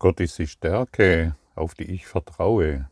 Gott 0.00 0.20
ist 0.20 0.38
die 0.38 0.46
Stärke, 0.46 1.34
auf 1.56 1.74
die 1.74 1.90
ich 1.90 2.06
vertraue. 2.06 2.88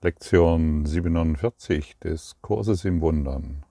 Lektion 0.00 0.86
47 0.86 1.98
des 1.98 2.36
Kurses 2.40 2.86
im 2.86 3.02
Wundern. 3.02 3.62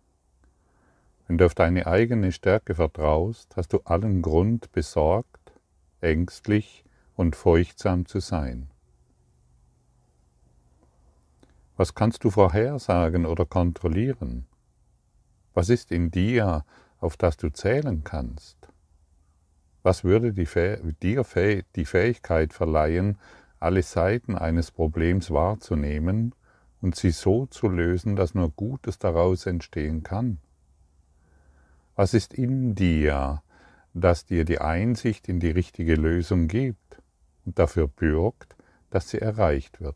Wenn 1.25 1.39
du 1.39 1.47
auf 1.47 1.55
deine 1.55 1.87
eigene 1.87 2.31
Stärke 2.31 2.75
vertraust, 2.75 3.57
hast 3.57 3.73
du 3.73 3.79
allen 3.85 4.21
Grund, 4.21 4.71
besorgt, 4.71 5.51
ängstlich 5.99 6.85
und 7.15 7.35
furchtsam 7.35 8.05
zu 8.05 8.19
sein. 8.19 8.69
Was 11.75 11.95
kannst 11.95 12.23
du 12.23 12.29
vorhersagen 12.29 13.25
oder 13.25 13.47
kontrollieren? 13.47 14.45
Was 15.55 15.69
ist 15.69 15.91
in 15.91 16.11
dir, 16.11 16.65
auf 16.99 17.17
das 17.17 17.35
du 17.37 17.49
zählen 17.49 18.03
kannst? 18.03 18.56
Was 19.87 20.03
würde 20.03 20.33
dir 20.33 21.23
die 21.77 21.85
Fähigkeit 21.85 22.51
verleihen, 22.51 23.17
alle 23.61 23.81
Seiten 23.83 24.35
eines 24.35 24.69
Problems 24.69 25.31
wahrzunehmen 25.31 26.35
und 26.81 26.97
sie 26.97 27.11
so 27.11 27.45
zu 27.45 27.69
lösen, 27.69 28.17
dass 28.17 28.35
nur 28.35 28.51
Gutes 28.51 28.99
daraus 28.99 29.45
entstehen 29.45 30.03
kann? 30.03 30.39
Was 31.95 32.13
ist 32.13 32.33
in 32.33 32.75
dir, 32.75 33.41
das 33.93 34.25
dir 34.25 34.43
die 34.43 34.59
Einsicht 34.59 35.29
in 35.29 35.39
die 35.39 35.51
richtige 35.51 35.95
Lösung 35.95 36.49
gibt 36.49 37.01
und 37.45 37.57
dafür 37.57 37.87
bürgt, 37.87 38.57
dass 38.89 39.09
sie 39.09 39.21
erreicht 39.21 39.79
wird? 39.79 39.95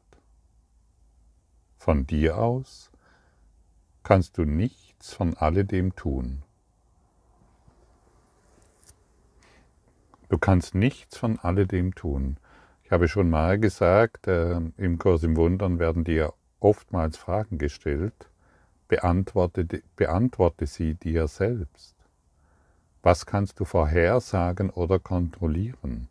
Von 1.76 2.08
dir 2.08 2.38
aus 2.38 2.91
kannst 4.04 4.38
du 4.38 4.46
nichts 4.46 5.13
von 5.13 5.35
alledem 5.35 5.98
tun. 5.98 6.44
Du 10.31 10.38
kannst 10.38 10.76
nichts 10.76 11.17
von 11.17 11.40
alledem 11.40 11.94
tun. 11.94 12.38
Ich 12.85 12.91
habe 12.94 13.09
schon 13.09 13.30
mal 13.30 13.59
gesagt, 13.59 14.27
äh, 14.27 14.62
im 14.77 14.98
Kurs 14.98 15.23
im 15.23 15.35
Wundern 15.35 15.77
werden 15.77 16.05
dir 16.05 16.34
oftmals 16.62 17.18
Fragen 17.18 17.57
gestellt. 17.57 18.29
Beantworte, 18.87 19.68
beantworte 19.98 20.68
sie 20.68 20.96
dir 20.96 21.27
selbst. 21.27 21.98
Was 23.02 23.26
kannst 23.26 23.59
du 23.59 23.65
vorhersagen 23.65 24.70
oder 24.70 24.99
kontrollieren? 24.99 26.07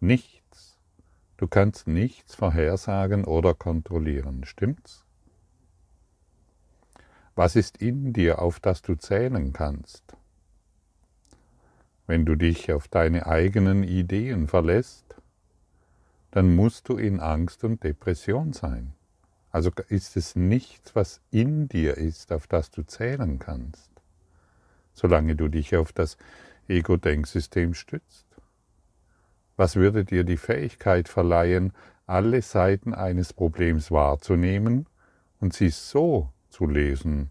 Nichts. 0.00 0.76
Du 1.36 1.46
kannst 1.46 1.86
nichts 1.86 2.34
vorhersagen 2.34 3.26
oder 3.26 3.54
kontrollieren, 3.54 4.44
stimmt's? 4.44 5.04
Was 7.36 7.54
ist 7.54 7.76
in 7.76 8.12
dir, 8.12 8.42
auf 8.42 8.58
das 8.58 8.82
du 8.82 8.96
zählen 8.96 9.52
kannst? 9.52 10.16
Wenn 12.08 12.24
du 12.24 12.36
dich 12.36 12.72
auf 12.72 12.88
deine 12.88 13.26
eigenen 13.26 13.82
Ideen 13.82 14.48
verlässt, 14.48 15.14
dann 16.30 16.56
musst 16.56 16.88
du 16.88 16.96
in 16.96 17.20
Angst 17.20 17.64
und 17.64 17.84
Depression 17.84 18.54
sein. 18.54 18.94
Also 19.50 19.70
ist 19.88 20.16
es 20.16 20.34
nichts, 20.34 20.96
was 20.96 21.20
in 21.30 21.68
dir 21.68 21.98
ist, 21.98 22.32
auf 22.32 22.46
das 22.46 22.70
du 22.70 22.82
zählen 22.82 23.38
kannst, 23.38 23.90
solange 24.94 25.36
du 25.36 25.48
dich 25.48 25.76
auf 25.76 25.92
das 25.92 26.16
Ego-Denksystem 26.66 27.74
stützt. 27.74 28.26
Was 29.58 29.76
würde 29.76 30.06
dir 30.06 30.24
die 30.24 30.38
Fähigkeit 30.38 31.10
verleihen, 31.10 31.74
alle 32.06 32.40
Seiten 32.40 32.94
eines 32.94 33.34
Problems 33.34 33.90
wahrzunehmen 33.90 34.86
und 35.40 35.52
sie 35.52 35.68
so 35.68 36.30
zu 36.48 36.66
lesen, 36.66 37.30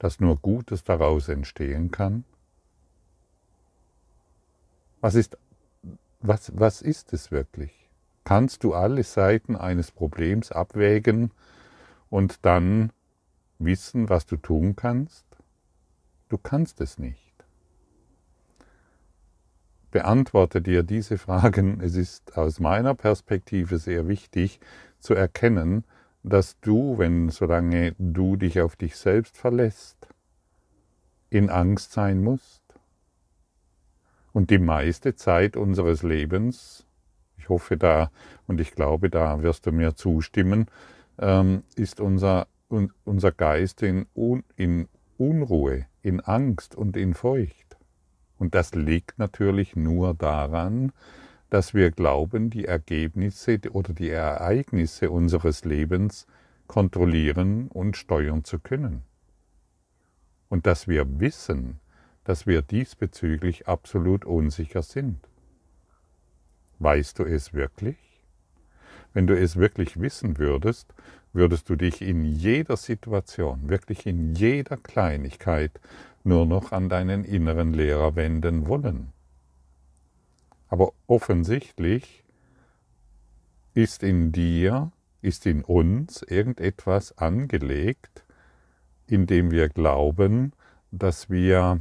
dass 0.00 0.18
nur 0.18 0.36
Gutes 0.36 0.82
daraus 0.82 1.28
entstehen 1.28 1.92
kann? 1.92 2.24
Was 5.06 5.14
ist, 5.14 5.38
was, 6.20 6.50
was 6.56 6.82
ist 6.82 7.12
es 7.12 7.30
wirklich? 7.30 7.88
Kannst 8.24 8.64
du 8.64 8.74
alle 8.74 9.04
Seiten 9.04 9.54
eines 9.54 9.92
Problems 9.92 10.50
abwägen 10.50 11.30
und 12.10 12.44
dann 12.44 12.90
wissen, 13.60 14.08
was 14.08 14.26
du 14.26 14.36
tun 14.36 14.74
kannst? 14.74 15.24
Du 16.28 16.38
kannst 16.38 16.80
es 16.80 16.98
nicht. 16.98 17.36
Beantworte 19.92 20.60
dir 20.60 20.82
diese 20.82 21.18
Fragen. 21.18 21.80
Es 21.80 21.94
ist 21.94 22.36
aus 22.36 22.58
meiner 22.58 22.96
Perspektive 22.96 23.78
sehr 23.78 24.08
wichtig 24.08 24.58
zu 24.98 25.14
erkennen, 25.14 25.84
dass 26.24 26.58
du, 26.58 26.98
wenn 26.98 27.28
solange 27.28 27.94
du 28.00 28.34
dich 28.34 28.60
auf 28.60 28.74
dich 28.74 28.96
selbst 28.96 29.36
verlässt, 29.36 30.08
in 31.30 31.48
Angst 31.48 31.92
sein 31.92 32.24
musst 32.24 32.65
und 34.36 34.50
die 34.50 34.58
meiste 34.58 35.14
Zeit 35.14 35.56
unseres 35.56 36.02
Lebens, 36.02 36.84
ich 37.38 37.48
hoffe 37.48 37.78
da 37.78 38.10
und 38.46 38.60
ich 38.60 38.72
glaube, 38.72 39.08
da 39.08 39.40
wirst 39.42 39.64
du 39.64 39.72
mir 39.72 39.94
zustimmen, 39.94 40.66
ähm, 41.18 41.62
ist 41.74 42.00
unser, 42.00 42.46
unser 42.68 43.32
Geist 43.32 43.82
in, 43.82 44.04
in 44.56 44.88
Unruhe, 45.16 45.86
in 46.02 46.20
Angst 46.20 46.74
und 46.74 46.98
in 46.98 47.14
Furcht. 47.14 47.78
Und 48.36 48.54
das 48.54 48.74
liegt 48.74 49.18
natürlich 49.18 49.74
nur 49.74 50.12
daran, 50.12 50.92
dass 51.48 51.72
wir 51.72 51.90
glauben, 51.90 52.50
die 52.50 52.66
Ergebnisse 52.66 53.58
oder 53.72 53.94
die 53.94 54.10
Ereignisse 54.10 55.10
unseres 55.10 55.64
Lebens 55.64 56.26
kontrollieren 56.66 57.68
und 57.68 57.96
steuern 57.96 58.44
zu 58.44 58.58
können. 58.58 59.02
Und 60.50 60.66
dass 60.66 60.88
wir 60.88 61.20
wissen, 61.20 61.80
dass 62.26 62.44
wir 62.44 62.60
diesbezüglich 62.60 63.68
absolut 63.68 64.24
unsicher 64.24 64.82
sind. 64.82 65.20
Weißt 66.80 67.20
du 67.20 67.24
es 67.24 67.54
wirklich? 67.54 67.96
Wenn 69.12 69.28
du 69.28 69.38
es 69.38 69.54
wirklich 69.54 70.00
wissen 70.00 70.36
würdest, 70.36 70.92
würdest 71.32 71.70
du 71.70 71.76
dich 71.76 72.02
in 72.02 72.24
jeder 72.24 72.76
Situation, 72.76 73.68
wirklich 73.68 74.06
in 74.06 74.34
jeder 74.34 74.76
Kleinigkeit 74.76 75.80
nur 76.24 76.46
noch 76.46 76.72
an 76.72 76.88
deinen 76.88 77.22
inneren 77.22 77.72
Lehrer 77.72 78.16
wenden 78.16 78.66
wollen. 78.66 79.12
Aber 80.66 80.92
offensichtlich 81.06 82.24
ist 83.72 84.02
in 84.02 84.32
dir, 84.32 84.90
ist 85.22 85.46
in 85.46 85.62
uns 85.62 86.22
irgendetwas 86.22 87.16
angelegt, 87.18 88.24
in 89.06 89.28
dem 89.28 89.52
wir 89.52 89.68
glauben, 89.68 90.52
dass 90.90 91.30
wir 91.30 91.80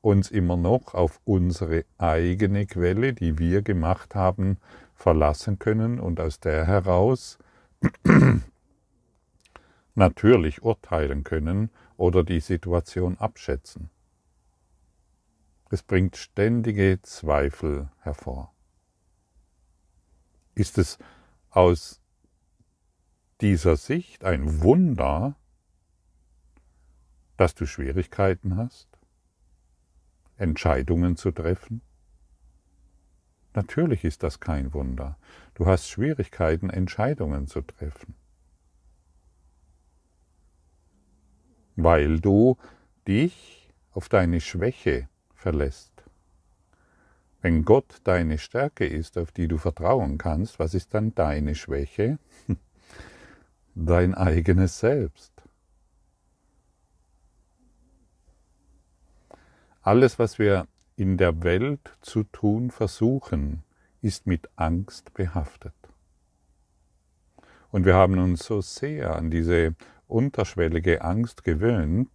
uns 0.00 0.30
immer 0.30 0.56
noch 0.56 0.94
auf 0.94 1.20
unsere 1.24 1.84
eigene 1.98 2.66
Quelle, 2.66 3.12
die 3.12 3.38
wir 3.38 3.62
gemacht 3.62 4.14
haben, 4.14 4.58
verlassen 4.94 5.58
können 5.58 6.00
und 6.00 6.20
aus 6.20 6.40
der 6.40 6.66
heraus 6.66 7.38
natürlich 9.94 10.62
urteilen 10.62 11.24
können 11.24 11.70
oder 11.96 12.24
die 12.24 12.40
Situation 12.40 13.18
abschätzen. 13.18 13.90
Es 15.70 15.82
bringt 15.82 16.16
ständige 16.16 17.00
Zweifel 17.02 17.90
hervor. 18.00 18.52
Ist 20.54 20.78
es 20.78 20.98
aus 21.50 22.00
dieser 23.40 23.76
Sicht 23.76 24.24
ein 24.24 24.62
Wunder, 24.62 25.36
dass 27.36 27.54
du 27.54 27.66
Schwierigkeiten 27.66 28.56
hast? 28.56 28.89
Entscheidungen 30.40 31.16
zu 31.16 31.30
treffen? 31.30 31.82
Natürlich 33.54 34.04
ist 34.04 34.22
das 34.22 34.40
kein 34.40 34.72
Wunder. 34.72 35.18
Du 35.54 35.66
hast 35.66 35.88
Schwierigkeiten, 35.88 36.70
Entscheidungen 36.70 37.46
zu 37.46 37.62
treffen. 37.62 38.14
Weil 41.76 42.20
du 42.20 42.56
dich 43.08 43.72
auf 43.92 44.08
deine 44.08 44.40
Schwäche 44.40 45.08
verlässt. 45.34 46.04
Wenn 47.42 47.64
Gott 47.64 48.00
deine 48.04 48.38
Stärke 48.38 48.86
ist, 48.86 49.16
auf 49.16 49.32
die 49.32 49.48
du 49.48 49.56
vertrauen 49.56 50.18
kannst, 50.18 50.58
was 50.58 50.74
ist 50.74 50.94
dann 50.94 51.14
deine 51.14 51.54
Schwäche? 51.54 52.18
Dein 53.74 54.14
eigenes 54.14 54.78
Selbst. 54.78 55.39
Alles, 59.90 60.20
was 60.20 60.38
wir 60.38 60.68
in 60.94 61.16
der 61.16 61.42
Welt 61.42 61.96
zu 62.00 62.22
tun 62.22 62.70
versuchen, 62.70 63.64
ist 64.00 64.24
mit 64.24 64.48
Angst 64.54 65.14
behaftet. 65.14 65.74
Und 67.72 67.84
wir 67.84 67.96
haben 67.96 68.20
uns 68.20 68.44
so 68.44 68.60
sehr 68.60 69.16
an 69.16 69.32
diese 69.32 69.74
unterschwellige 70.06 71.02
Angst 71.02 71.42
gewöhnt, 71.42 72.08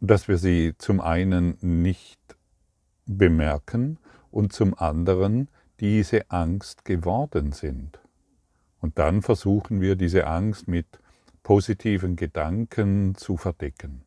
dass 0.00 0.26
wir 0.26 0.38
sie 0.38 0.72
zum 0.78 1.02
einen 1.02 1.58
nicht 1.60 2.18
bemerken 3.04 3.98
und 4.30 4.54
zum 4.54 4.72
anderen 4.72 5.50
diese 5.80 6.30
Angst 6.30 6.86
geworden 6.86 7.52
sind. 7.52 8.00
Und 8.80 8.98
dann 8.98 9.20
versuchen 9.20 9.82
wir 9.82 9.96
diese 9.96 10.26
Angst 10.26 10.66
mit 10.66 10.86
positiven 11.42 12.16
Gedanken 12.16 13.16
zu 13.16 13.36
verdecken. 13.36 14.05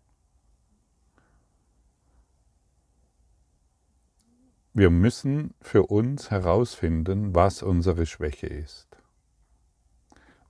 Wir 4.79 4.91
müssen 4.91 5.53
für 5.59 5.87
uns 5.87 6.31
herausfinden, 6.31 7.35
was 7.35 7.63
unsere 7.63 8.05
Schwäche 8.05 8.47
ist, 8.47 8.87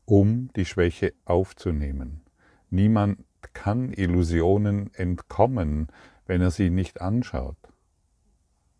um 0.06 0.54
die 0.56 0.66
Schwäche 0.66 1.16
aufzunehmen. 1.26 2.22
Niemand 2.70 3.26
kann 3.54 3.92
Illusionen 3.92 4.94
entkommen, 4.94 5.88
wenn 6.28 6.42
er 6.42 6.52
sie 6.52 6.70
nicht 6.70 7.02
anschaut. 7.02 7.58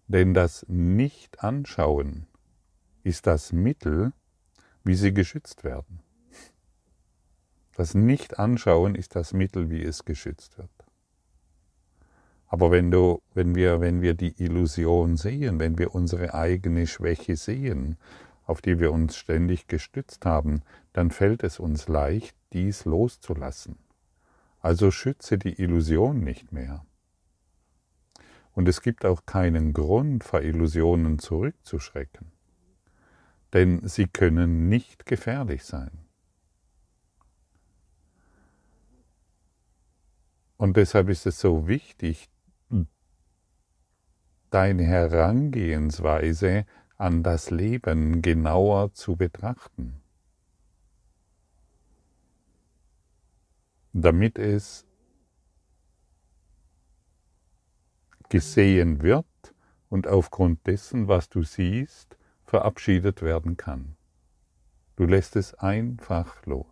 Denn 0.08 0.36
das 0.36 0.68
Nicht-Anschauen 0.70 2.28
ist 3.02 3.26
das 3.26 3.52
Mittel, 3.52 4.14
wie 4.84 4.94
sie 4.94 5.16
geschützt 5.16 5.64
werden. 5.64 6.04
Das 7.76 7.96
Nicht-Anschauen 7.96 8.94
ist 8.94 9.16
das 9.16 9.34
Mittel, 9.34 9.72
wie 9.72 9.82
es 9.82 10.06
geschützt 10.06 10.60
wird. 10.60 10.79
Aber 12.50 12.72
wenn, 12.72 12.90
du, 12.90 13.22
wenn, 13.36 13.54
wir, 13.54 13.80
wenn 13.80 14.02
wir 14.02 14.16
die 14.16 14.34
Illusion 14.44 15.18
sehen, 15.18 15.60
wenn 15.60 15.78
wir 15.78 15.94
unsere 15.94 16.34
eigene 16.34 16.88
Schwäche 16.88 17.36
sehen, 17.36 17.98
auf 18.44 18.62
die 18.62 18.80
wir 18.80 18.92
uns 18.92 19.16
ständig 19.16 19.68
gestützt 19.68 20.26
haben, 20.26 20.64
dann 20.92 21.12
fällt 21.12 21.44
es 21.44 21.60
uns 21.60 21.88
leicht, 21.88 22.36
dies 22.52 22.86
loszulassen. 22.86 23.78
Also 24.60 24.90
schütze 24.90 25.38
die 25.38 25.62
Illusion 25.62 26.22
nicht 26.22 26.52
mehr. 26.52 26.84
Und 28.54 28.68
es 28.68 28.82
gibt 28.82 29.06
auch 29.06 29.28
keinen 29.28 29.72
Grund, 29.74 30.24
vor 30.24 30.42
Illusionen 30.42 31.20
zurückzuschrecken, 31.20 32.32
denn 33.54 33.88
sie 33.88 34.08
können 34.08 34.68
nicht 34.68 35.06
gefährlich 35.06 35.64
sein. 35.64 35.92
Und 40.58 40.76
deshalb 40.76 41.08
ist 41.08 41.28
es 41.28 41.40
so 41.40 41.68
wichtig, 41.68 42.28
deine 44.50 44.84
Herangehensweise 44.84 46.66
an 46.98 47.24
das 47.24 47.50
Leben 47.50 48.22
genauer 48.22 48.94
zu 48.94 49.16
betrachten, 49.16 50.02
damit 53.94 54.38
es 54.38 54.86
gesehen 58.30 59.02
wird 59.02 59.26
und 59.90 60.08
aufgrund 60.08 60.66
dessen, 60.68 61.08
was 61.08 61.30
du 61.30 61.44
siehst, 61.44 62.18
verabschiedet 62.44 63.22
werden 63.22 63.58
kann. 63.58 63.96
Du 64.96 65.06
lässt 65.06 65.36
es 65.36 65.54
einfach 65.56 66.46
los. 66.46 66.68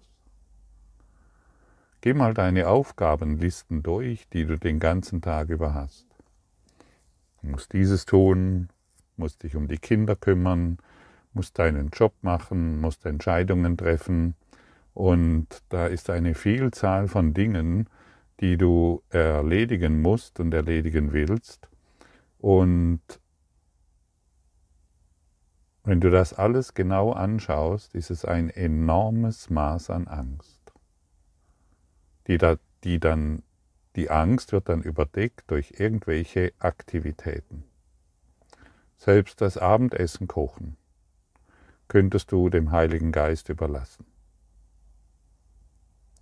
Geh 2.02 2.14
mal 2.14 2.34
deine 2.34 2.68
Aufgabenlisten 2.68 3.82
durch, 3.84 4.30
die 4.30 4.46
du 4.46 4.58
den 4.58 4.80
ganzen 4.80 5.22
Tag 5.22 5.50
über 5.50 5.74
hast. 5.74 6.06
Du 7.42 7.48
musst 7.48 7.74
dieses 7.74 8.06
tun, 8.06 8.70
musst 9.16 9.44
dich 9.44 9.56
um 9.56 9.68
die 9.68 9.78
Kinder 9.78 10.16
kümmern, 10.16 10.78
musst 11.34 11.60
deinen 11.60 11.90
Job 11.90 12.14
machen, 12.22 12.80
musst 12.82 13.06
Entscheidungen 13.06 13.78
treffen. 13.78 14.36
Und 14.94 15.48
da 15.70 15.88
ist 15.88 16.10
eine 16.10 16.34
Vielzahl 16.34 17.08
von 17.08 17.34
Dingen, 17.34 17.90
die 18.40 18.58
du 18.58 19.04
erledigen 19.10 20.02
musst 20.02 20.40
und 20.40 20.54
erledigen 20.54 21.14
willst. 21.14 21.70
Und 22.40 23.02
wenn 25.84 26.02
du 26.02 26.12
das 26.12 26.34
alles 26.34 26.74
genau 26.74 27.14
anschaust, 27.14 27.96
ist 27.96 28.12
es 28.12 28.26
ein 28.26 28.50
enormes 28.50 29.50
Maß 29.50 29.90
an 29.90 30.08
Angst, 30.08 30.74
die, 32.28 32.38
da, 32.38 32.58
die 32.84 33.00
dann 33.00 33.42
die 33.98 34.12
Angst 34.12 34.52
wird 34.52 34.70
dann 34.70 34.84
überdeckt 34.84 35.50
durch 35.50 35.74
irgendwelche 35.80 36.54
Aktivitäten. 36.60 37.64
Selbst 38.96 39.42
das 39.42 39.58
Abendessen 39.58 40.28
kochen 40.28 40.78
könntest 41.88 42.32
du 42.32 42.50
dem 42.50 42.72
Heiligen 42.72 43.12
Geist 43.12 43.50
überlassen. 43.50 44.06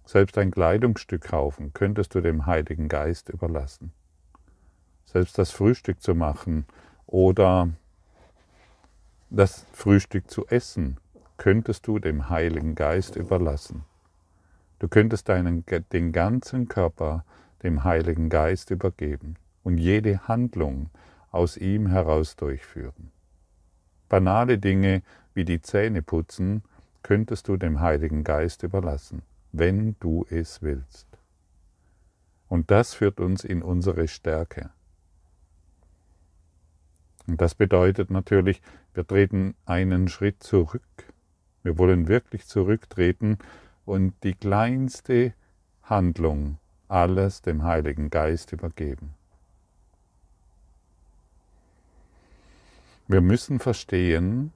Selbst 0.05 0.37
ein 0.37 0.51
Kleidungsstück 0.51 1.23
kaufen 1.23 1.73
könntest 1.73 2.15
du 2.15 2.21
dem 2.21 2.45
Heiligen 2.45 2.87
Geist 2.87 3.27
überlassen. 3.27 3.91
Selbst 5.03 5.37
das 5.37 5.51
Frühstück 5.51 6.01
zu 6.01 6.15
machen 6.15 6.65
oder 7.07 7.69
das 9.29 9.65
Frühstück 9.73 10.31
zu 10.31 10.47
essen, 10.47 10.97
könntest 11.37 11.87
du 11.87 11.99
dem 11.99 12.29
Heiligen 12.29 12.75
Geist 12.75 13.17
überlassen. 13.17 13.83
Du 14.79 14.87
könntest 14.87 15.27
deinen, 15.27 15.65
den 15.91 16.13
ganzen 16.13 16.69
Körper 16.69 17.25
dem 17.65 17.83
Heiligen 17.83 18.29
Geist 18.29 18.69
übergeben 18.69 19.35
und 19.63 19.77
jede 19.77 20.27
Handlung 20.27 20.89
aus 21.31 21.57
ihm 21.57 21.87
heraus 21.87 22.35
durchführen. 22.35 23.11
Banale 24.07 24.59
Dinge 24.59 25.01
wie 25.33 25.43
die 25.43 25.61
Zähne 25.61 26.01
putzen 26.01 26.63
könntest 27.01 27.47
du 27.47 27.57
dem 27.57 27.81
Heiligen 27.81 28.23
Geist 28.23 28.63
überlassen, 28.63 29.23
wenn 29.51 29.95
du 29.99 30.25
es 30.29 30.61
willst. 30.61 31.07
Und 32.47 32.71
das 32.71 32.93
führt 32.93 33.19
uns 33.19 33.43
in 33.43 33.63
unsere 33.63 34.07
Stärke. 34.07 34.69
Und 37.27 37.41
das 37.41 37.55
bedeutet 37.55 38.11
natürlich, 38.11 38.61
wir 38.93 39.05
treten 39.05 39.55
einen 39.65 40.07
Schritt 40.07 40.43
zurück. 40.43 41.13
Wir 41.63 41.77
wollen 41.79 42.07
wirklich 42.07 42.45
zurücktreten 42.45 43.39
und 43.85 44.13
die 44.23 44.35
kleinste 44.35 45.33
Handlung 45.81 46.59
alles 46.87 47.41
dem 47.41 47.63
Heiligen 47.63 48.09
Geist 48.09 48.51
übergeben. 48.51 49.13
Wir 53.07 53.21
müssen 53.21 53.59
verstehen, 53.59 54.51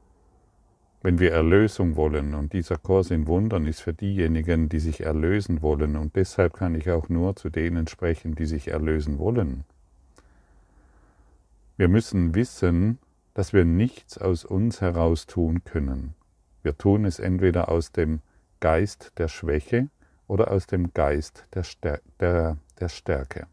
wenn 1.01 1.19
wir 1.19 1.31
Erlösung 1.31 1.95
wollen, 1.95 2.33
und 2.33 2.51
dieser 2.53 2.77
Kurs 2.77 3.11
in 3.11 3.27
Wundern 3.27 3.67
ist 3.67 3.81
für 3.81 3.93
diejenigen, 3.93 4.69
die 4.69 4.79
sich 4.79 5.01
erlösen 5.01 5.61
wollen, 5.61 5.95
und 5.95 6.15
deshalb 6.15 6.53
kann 6.53 6.75
ich 6.75 6.89
auch 6.89 7.09
nur 7.09 7.35
zu 7.35 7.49
denen 7.49 7.87
sprechen, 7.87 8.35
die 8.35 8.45
sich 8.45 8.67
erlösen 8.67 9.17
wollen. 9.17 9.63
Wir 11.77 11.87
müssen 11.87 12.35
wissen, 12.35 12.97
dass 13.33 13.53
wir 13.53 13.63
nichts 13.63 14.17
aus 14.17 14.43
uns 14.43 14.81
heraus 14.81 15.25
tun 15.27 15.63
können. 15.63 16.15
Wir 16.61 16.77
tun 16.77 17.05
es 17.05 17.19
entweder 17.19 17.69
aus 17.69 17.93
dem 17.93 18.19
Geist 18.59 19.13
der 19.17 19.29
Schwäche 19.29 19.87
oder 20.29 20.51
aus 20.51 20.67
dem 20.67 20.93
Geist 20.93 21.45
der, 21.55 21.63
Stär 21.63 22.01
der, 22.19 22.57
der 22.79 22.87
Stärke. 22.87 23.47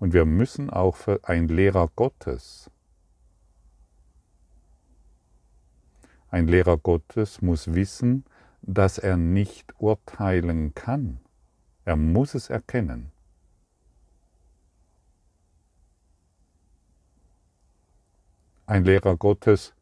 Und 0.00 0.12
wir 0.12 0.24
müssen 0.24 0.68
auch 0.68 0.96
für 0.96 1.20
ein 1.22 1.48
Lehrer 1.48 1.88
Gottes, 1.94 2.70
ein 6.30 6.48
Lehrer 6.48 6.76
Gottes 6.76 7.40
muss 7.40 7.74
wissen, 7.74 8.24
dass 8.60 8.98
er 8.98 9.16
nicht 9.16 9.72
urteilen 9.78 10.74
kann. 10.74 11.20
Er 11.84 11.94
muss 11.94 12.34
es 12.34 12.50
erkennen. 12.50 13.12
Ein 18.66 18.84
Lehrer 18.84 19.16
Gottes 19.16 19.73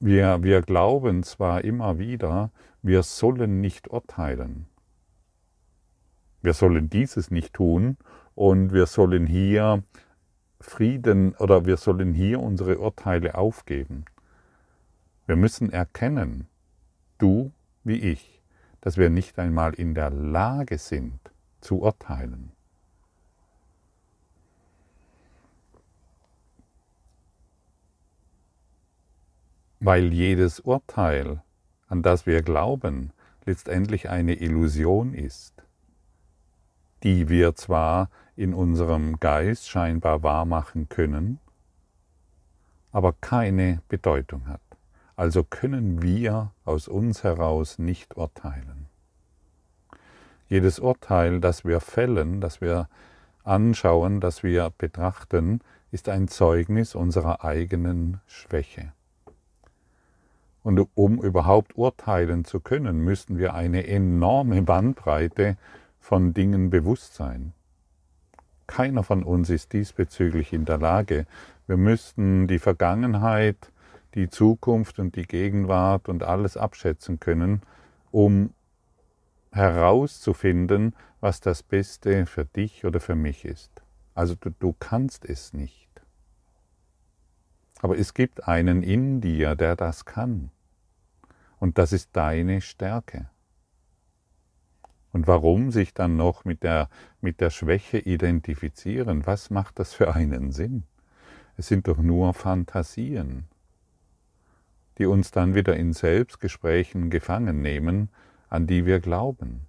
wir, 0.00 0.42
wir 0.42 0.62
glauben 0.62 1.22
zwar 1.22 1.64
immer 1.64 1.98
wieder, 1.98 2.50
wir 2.82 3.02
sollen 3.02 3.60
nicht 3.60 3.88
urteilen. 3.88 4.66
Wir 6.40 6.54
sollen 6.54 6.88
dieses 6.88 7.30
nicht 7.30 7.54
tun 7.54 7.96
und 8.34 8.72
wir 8.72 8.86
sollen 8.86 9.26
hier 9.26 9.82
Frieden 10.60 11.34
oder 11.34 11.66
wir 11.66 11.76
sollen 11.76 12.14
hier 12.14 12.40
unsere 12.40 12.78
Urteile 12.78 13.34
aufgeben. 13.34 14.04
Wir 15.26 15.36
müssen 15.36 15.70
erkennen, 15.70 16.48
du 17.18 17.52
wie 17.84 17.98
ich, 17.98 18.42
dass 18.80 18.96
wir 18.96 19.10
nicht 19.10 19.38
einmal 19.38 19.74
in 19.74 19.94
der 19.94 20.10
Lage 20.10 20.78
sind 20.78 21.18
zu 21.60 21.82
urteilen. 21.82 22.52
Weil 29.80 30.12
jedes 30.12 30.60
Urteil, 30.60 31.42
an 31.88 32.02
das 32.02 32.26
wir 32.26 32.42
glauben, 32.42 33.12
letztendlich 33.44 34.10
eine 34.10 34.34
Illusion 34.34 35.14
ist, 35.14 35.62
die 37.02 37.28
wir 37.28 37.54
zwar 37.54 38.10
in 38.36 38.54
unserem 38.54 39.20
Geist 39.20 39.68
scheinbar 39.68 40.22
wahrmachen 40.22 40.88
können, 40.88 41.38
aber 42.92 43.12
keine 43.20 43.82
Bedeutung 43.88 44.48
hat. 44.48 44.60
Also 45.16 45.44
können 45.44 46.02
wir 46.02 46.52
aus 46.64 46.88
uns 46.88 47.24
heraus 47.24 47.78
nicht 47.78 48.16
urteilen. 48.16 48.86
Jedes 50.48 50.78
Urteil, 50.78 51.40
das 51.40 51.64
wir 51.64 51.80
fällen, 51.80 52.40
das 52.40 52.60
wir 52.60 52.88
anschauen, 53.44 54.20
das 54.20 54.42
wir 54.42 54.70
betrachten, 54.76 55.60
ist 55.90 56.08
ein 56.08 56.28
Zeugnis 56.28 56.94
unserer 56.94 57.44
eigenen 57.44 58.20
Schwäche. 58.26 58.92
Und 60.68 60.86
um 60.96 61.22
überhaupt 61.22 61.78
urteilen 61.78 62.44
zu 62.44 62.60
können, 62.60 62.98
müssten 63.02 63.38
wir 63.38 63.54
eine 63.54 63.86
enorme 63.86 64.60
Bandbreite 64.60 65.56
von 65.98 66.34
Dingen 66.34 66.68
bewusst 66.68 67.14
sein. 67.14 67.54
Keiner 68.66 69.02
von 69.02 69.22
uns 69.22 69.48
ist 69.48 69.72
diesbezüglich 69.72 70.52
in 70.52 70.66
der 70.66 70.76
Lage. 70.76 71.24
Wir 71.66 71.78
müssten 71.78 72.48
die 72.48 72.58
Vergangenheit, 72.58 73.72
die 74.14 74.28
Zukunft 74.28 74.98
und 74.98 75.16
die 75.16 75.22
Gegenwart 75.22 76.06
und 76.06 76.22
alles 76.22 76.58
abschätzen 76.58 77.18
können, 77.18 77.62
um 78.10 78.52
herauszufinden, 79.52 80.94
was 81.20 81.40
das 81.40 81.62
Beste 81.62 82.26
für 82.26 82.44
dich 82.44 82.84
oder 82.84 83.00
für 83.00 83.14
mich 83.14 83.46
ist. 83.46 83.70
Also 84.14 84.34
du, 84.34 84.50
du 84.50 84.74
kannst 84.78 85.24
es 85.24 85.54
nicht. 85.54 85.88
Aber 87.80 87.96
es 87.96 88.12
gibt 88.12 88.46
einen 88.46 88.82
in 88.82 89.22
dir, 89.22 89.56
der 89.56 89.74
das 89.74 90.04
kann. 90.04 90.50
Und 91.58 91.78
das 91.78 91.92
ist 91.92 92.10
deine 92.12 92.60
Stärke. 92.60 93.28
Und 95.12 95.26
warum 95.26 95.70
sich 95.70 95.94
dann 95.94 96.16
noch 96.16 96.44
mit 96.44 96.62
der, 96.62 96.88
mit 97.20 97.40
der 97.40 97.50
Schwäche 97.50 97.98
identifizieren? 97.98 99.26
Was 99.26 99.50
macht 99.50 99.78
das 99.78 99.94
für 99.94 100.14
einen 100.14 100.52
Sinn? 100.52 100.84
Es 101.56 101.66
sind 101.66 101.88
doch 101.88 101.98
nur 101.98 102.34
Fantasien, 102.34 103.48
die 104.98 105.06
uns 105.06 105.30
dann 105.30 105.54
wieder 105.54 105.76
in 105.76 105.92
Selbstgesprächen 105.92 107.10
gefangen 107.10 107.62
nehmen, 107.62 108.10
an 108.48 108.66
die 108.66 108.86
wir 108.86 109.00
glauben 109.00 109.68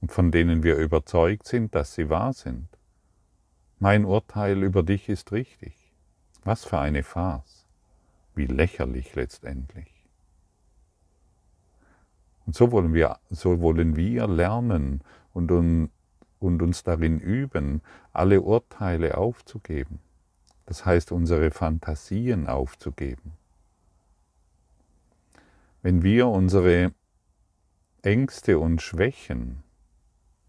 und 0.00 0.12
von 0.12 0.30
denen 0.30 0.62
wir 0.62 0.76
überzeugt 0.76 1.46
sind, 1.46 1.74
dass 1.74 1.94
sie 1.94 2.08
wahr 2.08 2.32
sind. 2.32 2.68
Mein 3.78 4.04
Urteil 4.04 4.62
über 4.62 4.82
dich 4.82 5.08
ist 5.08 5.32
richtig. 5.32 5.74
Was 6.44 6.64
für 6.64 6.78
eine 6.78 7.02
Farce. 7.02 7.55
Wie 8.36 8.46
lächerlich 8.46 9.14
letztendlich. 9.16 9.92
Und 12.46 12.54
so 12.54 12.70
wollen 12.70 12.94
wir, 12.94 13.18
so 13.30 13.60
wollen 13.60 13.96
wir 13.96 14.28
lernen 14.28 15.00
und, 15.32 15.50
und 15.50 16.62
uns 16.62 16.84
darin 16.84 17.18
üben, 17.18 17.82
alle 18.12 18.42
Urteile 18.42 19.16
aufzugeben. 19.18 19.98
Das 20.66 20.84
heißt, 20.84 21.12
unsere 21.12 21.50
Fantasien 21.50 22.46
aufzugeben. 22.46 23.32
Wenn 25.82 26.02
wir 26.02 26.28
unsere 26.28 26.92
Ängste 28.02 28.58
und 28.58 28.82
Schwächen 28.82 29.62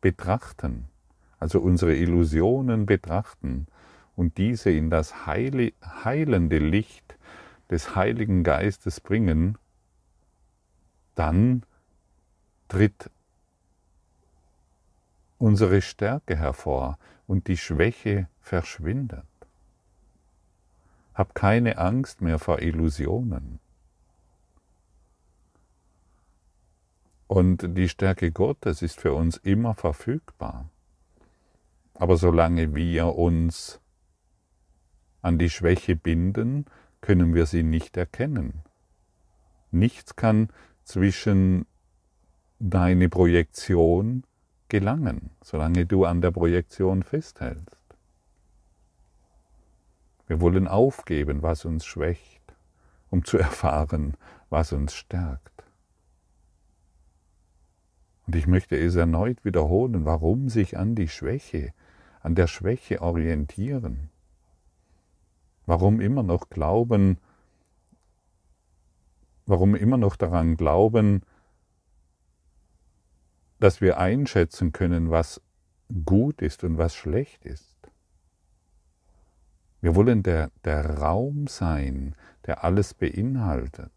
betrachten, 0.01 0.87
also 1.39 1.59
unsere 1.59 1.95
Illusionen 1.95 2.85
betrachten 2.85 3.67
und 4.15 4.37
diese 4.37 4.71
in 4.71 4.89
das 4.89 5.25
heilende 5.25 6.57
Licht 6.57 7.16
des 7.69 7.95
Heiligen 7.95 8.43
Geistes 8.43 8.99
bringen, 8.99 9.57
dann 11.15 11.63
tritt 12.67 13.09
unsere 15.37 15.81
Stärke 15.81 16.35
hervor 16.35 16.97
und 17.27 17.47
die 17.47 17.57
Schwäche 17.57 18.27
verschwindet. 18.39 19.25
Hab 21.13 21.35
keine 21.35 21.77
Angst 21.77 22.21
mehr 22.21 22.39
vor 22.39 22.61
Illusionen. 22.61 23.59
Und 27.27 27.75
die 27.77 27.89
Stärke 27.89 28.31
Gottes 28.31 28.81
ist 28.81 29.01
für 29.01 29.13
uns 29.13 29.37
immer 29.37 29.73
verfügbar. 29.73 30.69
Aber 31.95 32.15
solange 32.15 32.73
wir 32.75 33.15
uns 33.15 33.81
an 35.21 35.37
die 35.37 35.49
Schwäche 35.49 35.95
binden, 35.95 36.65
können 37.01 37.33
wir 37.33 37.45
sie 37.45 37.63
nicht 37.63 37.97
erkennen. 37.97 38.63
Nichts 39.71 40.15
kann 40.15 40.49
zwischen 40.83 41.65
deine 42.59 43.09
Projektion 43.09 44.23
gelangen, 44.69 45.31
solange 45.43 45.85
du 45.85 46.05
an 46.05 46.21
der 46.21 46.31
Projektion 46.31 47.03
festhältst. 47.03 47.83
Wir 50.27 50.41
wollen 50.41 50.67
aufgeben, 50.67 51.41
was 51.41 51.65
uns 51.65 51.85
schwächt, 51.85 52.41
um 53.09 53.23
zu 53.23 53.37
erfahren, 53.37 54.15
was 54.49 54.73
uns 54.73 54.93
stärkt. 54.93 55.63
Und 58.25 58.35
ich 58.35 58.45
möchte 58.45 58.77
es 58.77 58.95
erneut 58.95 59.45
wiederholen, 59.45 60.03
warum 60.03 60.49
sich 60.49 60.77
an 60.77 60.95
die 60.95 61.07
Schwäche, 61.07 61.73
an 62.19 62.35
der 62.35 62.47
Schwäche 62.47 63.01
orientieren. 63.01 64.09
Warum 65.67 65.99
immer 65.99 66.23
noch 66.23 66.49
glauben, 66.49 67.19
warum 69.45 69.75
immer 69.75 69.97
noch 69.97 70.15
daran 70.15 70.55
glauben, 70.55 71.21
dass 73.59 73.81
wir 73.81 73.97
einschätzen 73.99 74.71
können, 74.71 75.11
was 75.11 75.41
gut 76.05 76.41
ist 76.41 76.63
und 76.63 76.77
was 76.77 76.95
schlecht 76.95 77.45
ist. 77.45 77.75
Wir 79.81 79.93
wollen 79.93 80.23
der, 80.23 80.51
der 80.63 80.99
Raum 80.99 81.47
sein, 81.47 82.15
der 82.45 82.63
alles 82.63 82.93
beinhaltet. 82.93 83.91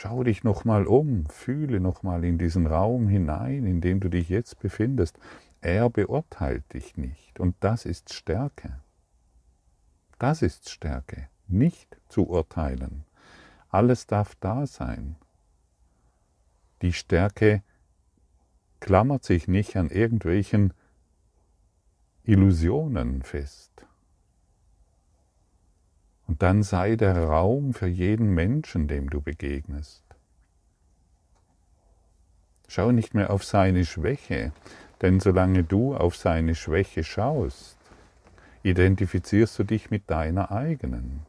Schau 0.00 0.22
dich 0.22 0.44
nochmal 0.44 0.86
um, 0.86 1.26
fühle 1.26 1.80
nochmal 1.80 2.24
in 2.24 2.38
diesen 2.38 2.68
Raum 2.68 3.08
hinein, 3.08 3.66
in 3.66 3.80
dem 3.80 3.98
du 3.98 4.08
dich 4.08 4.28
jetzt 4.28 4.60
befindest. 4.60 5.18
Er 5.60 5.90
beurteilt 5.90 6.72
dich 6.72 6.96
nicht 6.96 7.40
und 7.40 7.56
das 7.58 7.84
ist 7.84 8.14
Stärke. 8.14 8.78
Das 10.20 10.40
ist 10.42 10.70
Stärke, 10.70 11.28
nicht 11.48 11.96
zu 12.08 12.28
urteilen. 12.28 13.06
Alles 13.70 14.06
darf 14.06 14.36
da 14.36 14.68
sein. 14.68 15.16
Die 16.80 16.92
Stärke 16.92 17.64
klammert 18.78 19.24
sich 19.24 19.48
nicht 19.48 19.76
an 19.76 19.90
irgendwelchen 19.90 20.74
Illusionen 22.22 23.22
fest. 23.22 23.77
Und 26.28 26.42
dann 26.42 26.62
sei 26.62 26.94
der 26.94 27.24
Raum 27.24 27.72
für 27.72 27.86
jeden 27.86 28.34
Menschen, 28.34 28.86
dem 28.86 29.10
du 29.10 29.20
begegnest. 29.20 30.04
Schau 32.68 32.92
nicht 32.92 33.14
mehr 33.14 33.30
auf 33.30 33.44
seine 33.44 33.86
Schwäche, 33.86 34.52
denn 35.00 35.20
solange 35.20 35.64
du 35.64 35.96
auf 35.96 36.16
seine 36.16 36.54
Schwäche 36.54 37.02
schaust, 37.02 37.78
identifizierst 38.62 39.58
du 39.58 39.64
dich 39.64 39.90
mit 39.90 40.10
deiner 40.10 40.52
eigenen. 40.52 41.24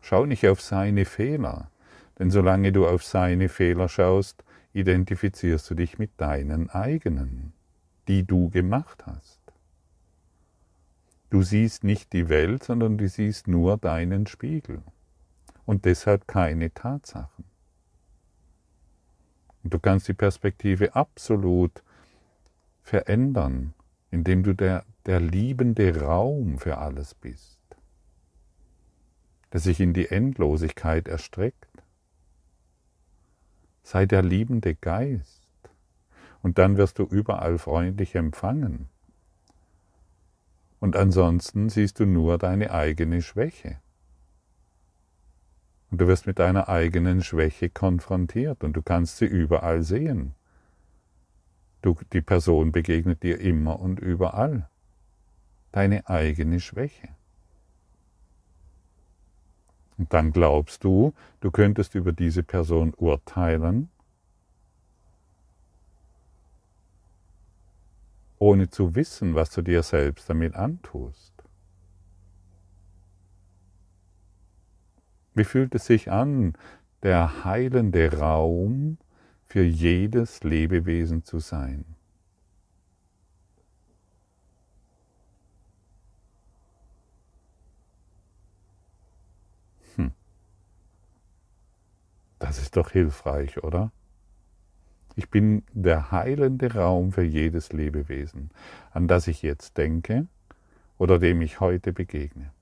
Schau 0.00 0.26
nicht 0.26 0.46
auf 0.48 0.60
seine 0.60 1.04
Fehler, 1.04 1.70
denn 2.18 2.30
solange 2.30 2.72
du 2.72 2.86
auf 2.88 3.04
seine 3.04 3.48
Fehler 3.48 3.88
schaust, 3.88 4.42
identifizierst 4.72 5.70
du 5.70 5.74
dich 5.74 5.98
mit 5.98 6.10
deinen 6.16 6.68
eigenen, 6.70 7.52
die 8.08 8.24
du 8.24 8.50
gemacht 8.50 9.06
hast. 9.06 9.35
Du 11.28 11.42
siehst 11.42 11.82
nicht 11.82 12.12
die 12.12 12.28
Welt, 12.28 12.62
sondern 12.62 12.98
du 12.98 13.08
siehst 13.08 13.48
nur 13.48 13.78
deinen 13.78 14.26
Spiegel 14.26 14.82
und 15.64 15.84
deshalb 15.84 16.28
keine 16.28 16.72
Tatsachen. 16.72 17.44
Und 19.64 19.74
du 19.74 19.80
kannst 19.80 20.06
die 20.06 20.14
Perspektive 20.14 20.94
absolut 20.94 21.82
verändern, 22.82 23.74
indem 24.12 24.44
du 24.44 24.54
der, 24.54 24.84
der 25.06 25.18
liebende 25.18 26.00
Raum 26.00 26.58
für 26.58 26.78
alles 26.78 27.14
bist, 27.14 27.58
der 29.52 29.58
sich 29.58 29.80
in 29.80 29.92
die 29.92 30.08
Endlosigkeit 30.08 31.08
erstreckt. 31.08 31.82
Sei 33.82 34.06
der 34.06 34.22
liebende 34.22 34.76
Geist 34.76 35.42
und 36.42 36.58
dann 36.58 36.76
wirst 36.76 37.00
du 37.00 37.02
überall 37.04 37.58
freundlich 37.58 38.14
empfangen 38.14 38.88
und 40.80 40.96
ansonsten 40.96 41.68
siehst 41.68 42.00
du 42.00 42.06
nur 42.06 42.38
deine 42.38 42.70
eigene 42.70 43.22
Schwäche. 43.22 43.78
Und 45.90 46.00
du 46.00 46.08
wirst 46.08 46.26
mit 46.26 46.38
deiner 46.38 46.68
eigenen 46.68 47.22
Schwäche 47.22 47.70
konfrontiert 47.70 48.64
und 48.64 48.74
du 48.74 48.82
kannst 48.82 49.18
sie 49.18 49.26
überall 49.26 49.82
sehen. 49.82 50.34
Du, 51.82 51.96
die 52.12 52.20
Person 52.20 52.72
begegnet 52.72 53.22
dir 53.22 53.40
immer 53.40 53.78
und 53.80 54.00
überall. 54.00 54.68
Deine 55.72 56.08
eigene 56.08 56.60
Schwäche. 56.60 57.08
Und 59.98 60.12
dann 60.12 60.32
glaubst 60.32 60.84
du, 60.84 61.14
du 61.40 61.50
könntest 61.50 61.94
über 61.94 62.12
diese 62.12 62.42
Person 62.42 62.92
urteilen 62.96 63.88
ohne 68.38 68.68
zu 68.70 68.94
wissen, 68.94 69.34
was 69.34 69.50
du 69.50 69.62
dir 69.62 69.82
selbst 69.82 70.28
damit 70.28 70.54
antust. 70.54 71.32
Wie 75.34 75.44
fühlt 75.44 75.74
es 75.74 75.86
sich 75.86 76.10
an, 76.10 76.54
der 77.02 77.44
heilende 77.44 78.18
Raum 78.18 78.98
für 79.44 79.62
jedes 79.62 80.42
Lebewesen 80.42 81.24
zu 81.24 81.38
sein? 81.38 81.84
Hm. 89.96 90.08
Das 92.38 92.58
ist 92.58 92.76
doch 92.76 92.90
hilfreich, 92.90 93.62
oder? 93.62 93.92
Ich 95.18 95.30
bin 95.30 95.62
der 95.72 96.12
heilende 96.12 96.74
Raum 96.74 97.10
für 97.10 97.22
jedes 97.22 97.72
Lebewesen, 97.72 98.50
an 98.92 99.08
das 99.08 99.26
ich 99.28 99.40
jetzt 99.40 99.78
denke 99.78 100.26
oder 100.98 101.18
dem 101.18 101.40
ich 101.40 101.58
heute 101.58 101.94
begegne. 101.94 102.52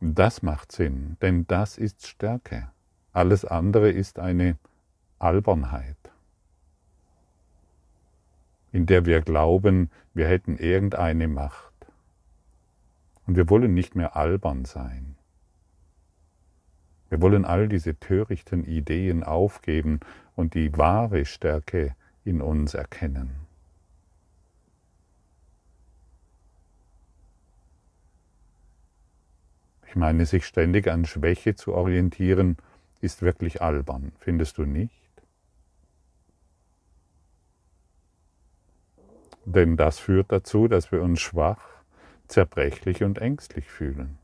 Das 0.00 0.42
macht 0.42 0.70
Sinn, 0.70 1.16
denn 1.22 1.46
das 1.48 1.76
ist 1.76 2.06
Stärke. 2.06 2.70
Alles 3.12 3.44
andere 3.44 3.90
ist 3.90 4.20
eine 4.20 4.58
Albernheit, 5.18 5.96
in 8.70 8.86
der 8.86 9.06
wir 9.06 9.22
glauben, 9.22 9.90
wir 10.12 10.28
hätten 10.28 10.56
irgendeine 10.56 11.26
Macht. 11.26 11.72
Und 13.26 13.36
wir 13.36 13.48
wollen 13.48 13.74
nicht 13.74 13.96
mehr 13.96 14.14
albern 14.14 14.64
sein. 14.66 15.13
Wir 17.14 17.20
wollen 17.20 17.44
all 17.44 17.68
diese 17.68 17.96
törichten 17.96 18.64
Ideen 18.64 19.22
aufgeben 19.22 20.00
und 20.34 20.54
die 20.54 20.76
wahre 20.76 21.26
Stärke 21.26 21.94
in 22.24 22.40
uns 22.40 22.74
erkennen. 22.74 23.30
Ich 29.86 29.94
meine, 29.94 30.26
sich 30.26 30.44
ständig 30.44 30.88
an 30.88 31.04
Schwäche 31.04 31.54
zu 31.54 31.72
orientieren, 31.72 32.56
ist 33.00 33.22
wirklich 33.22 33.62
albern, 33.62 34.10
findest 34.18 34.58
du 34.58 34.64
nicht? 34.64 35.22
Denn 39.44 39.76
das 39.76 40.00
führt 40.00 40.32
dazu, 40.32 40.66
dass 40.66 40.90
wir 40.90 41.00
uns 41.00 41.20
schwach, 41.20 41.64
zerbrechlich 42.26 43.04
und 43.04 43.18
ängstlich 43.18 43.70
fühlen. 43.70 44.18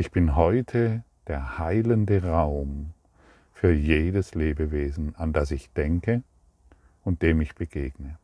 Ich 0.00 0.12
bin 0.12 0.34
heute 0.34 1.04
der 1.26 1.58
heilende 1.58 2.24
Raum 2.24 2.94
für 3.52 3.70
jedes 3.70 4.34
Lebewesen, 4.34 5.14
an 5.16 5.34
das 5.34 5.50
ich 5.50 5.70
denke 5.74 6.22
und 7.04 7.20
dem 7.20 7.42
ich 7.42 7.54
begegne. 7.54 8.16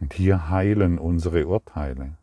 Und 0.00 0.12
hier 0.12 0.50
heilen 0.50 0.98
unsere 0.98 1.46
Urteile. 1.46 2.16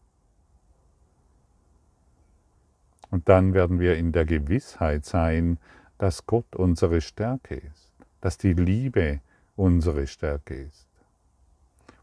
Und 3.12 3.29
dann 3.29 3.53
werden 3.53 3.79
wir 3.79 3.95
in 3.95 4.12
der 4.12 4.25
Gewissheit 4.25 5.05
sein, 5.05 5.59
dass 5.97 6.25
Gott 6.25 6.53
unsere 6.53 7.00
Stärke 7.00 7.55
ist, 7.55 7.93
dass 8.19 8.38
die 8.38 8.51
Liebe 8.51 9.21
unsere 9.55 10.05
Stärke 10.05 10.55
ist. 10.55 10.89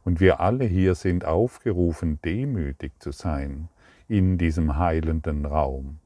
Und 0.06 0.20
wir 0.20 0.40
alle 0.40 0.64
hier 0.64 0.94
sind 0.94 1.26
aufgerufen, 1.26 2.18
demütig 2.24 2.92
zu 2.98 3.12
sein 3.12 3.68
in 4.08 4.38
diesem 4.38 4.76
heilenden 4.76 5.46
Raum. 5.46 5.98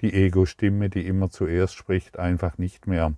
Die 0.00 0.12
Ego-Stimme, 0.12 0.90
die 0.90 1.06
immer 1.06 1.30
zuerst 1.30 1.74
spricht, 1.74 2.18
einfach 2.18 2.58
nicht 2.58 2.86
mehr, 2.86 3.14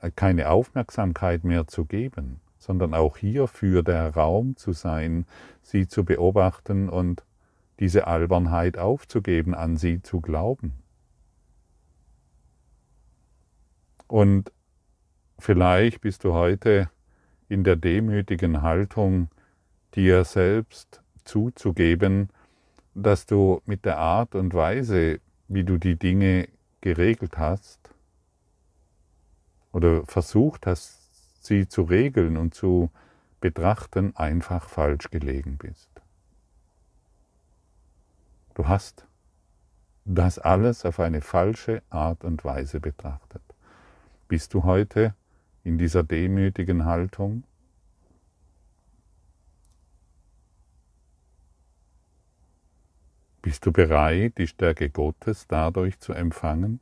äh, 0.00 0.10
keine 0.14 0.50
Aufmerksamkeit 0.50 1.44
mehr 1.44 1.66
zu 1.66 1.84
geben, 1.84 2.40
sondern 2.58 2.94
auch 2.94 3.16
hierfür 3.16 3.82
der 3.82 4.14
Raum 4.14 4.56
zu 4.56 4.72
sein, 4.72 5.26
sie 5.62 5.86
zu 5.86 6.04
beobachten 6.04 6.88
und 6.88 7.24
diese 7.80 8.06
Albernheit 8.06 8.78
aufzugeben, 8.78 9.54
an 9.54 9.76
sie 9.76 10.02
zu 10.02 10.20
glauben. 10.20 10.72
Und 14.06 14.52
vielleicht 15.38 16.00
bist 16.00 16.24
du 16.24 16.32
heute 16.32 16.90
in 17.48 17.64
der 17.64 17.76
demütigen 17.76 18.62
Haltung, 18.62 19.28
dir 19.94 20.24
selbst 20.24 21.02
zuzugeben, 21.24 22.28
dass 22.94 23.26
du 23.26 23.60
mit 23.66 23.84
der 23.84 23.98
Art 23.98 24.34
und 24.34 24.54
Weise, 24.54 25.20
wie 25.48 25.64
du 25.64 25.78
die 25.78 25.96
Dinge 25.96 26.48
geregelt 26.80 27.38
hast 27.38 27.80
oder 29.72 30.04
versucht 30.06 30.66
hast, 30.66 31.00
sie 31.44 31.68
zu 31.68 31.82
regeln 31.82 32.36
und 32.36 32.54
zu 32.54 32.90
betrachten, 33.40 34.16
einfach 34.16 34.68
falsch 34.68 35.10
gelegen 35.10 35.58
bist. 35.58 35.90
Du 38.54 38.68
hast 38.68 39.06
das 40.04 40.38
alles 40.38 40.84
auf 40.84 41.00
eine 41.00 41.20
falsche 41.20 41.82
Art 41.90 42.24
und 42.24 42.44
Weise 42.44 42.80
betrachtet. 42.80 43.42
Bist 44.28 44.54
du 44.54 44.64
heute 44.64 45.14
in 45.64 45.78
dieser 45.78 46.02
demütigen 46.02 46.84
Haltung? 46.84 47.44
Bist 53.44 53.66
du 53.66 53.72
bereit, 53.72 54.38
die 54.38 54.46
Stärke 54.46 54.88
Gottes 54.88 55.46
dadurch 55.46 55.98
zu 55.98 56.14
empfangen? 56.14 56.80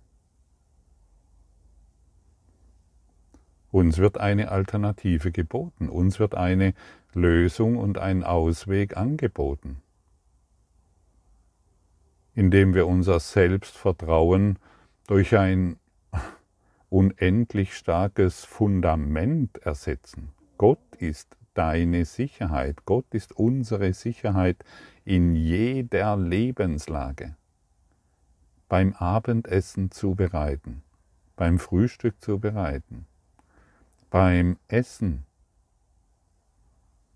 Uns 3.73 3.99
wird 3.99 4.19
eine 4.19 4.53
Alternative 4.53 5.33
geboten, 5.33 5.89
uns 5.89 6.21
wird 6.21 6.37
eine 6.37 6.75
Lösung 7.15 7.79
und 7.79 7.99
ein 7.99 8.23
Ausweg 8.23 8.97
angeboten, 8.97 9.83
indem 12.37 12.75
wir 12.75 12.87
unser 12.87 13.19
Selbstvertrauen 13.19 14.61
durch 15.09 15.37
ein 15.37 15.81
unendlich 16.91 17.75
starkes 17.75 18.45
Fundament 18.45 19.59
ersetzen. 19.59 20.31
Gott 20.59 20.95
ist 21.01 21.37
deine 21.55 22.05
Sicherheit, 22.05 22.85
Gott 22.85 23.07
ist 23.13 23.33
unsere 23.33 23.93
Sicherheit 23.93 24.65
in 25.05 25.35
jeder 25.35 26.17
Lebenslage. 26.17 27.37
Beim 28.69 28.95
Abendessen 28.95 29.91
zubereiten, 29.91 30.83
beim 31.37 31.59
Frühstück 31.59 32.23
zubereiten, 32.23 33.07
beim 34.11 34.59
Essen, 34.69 35.25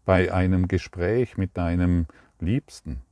bei 0.05 0.33
einem 0.33 0.69
Gespräch 0.69 1.37
mit 1.37 1.57
deinem 1.57 2.07
Liebsten. 2.39 3.03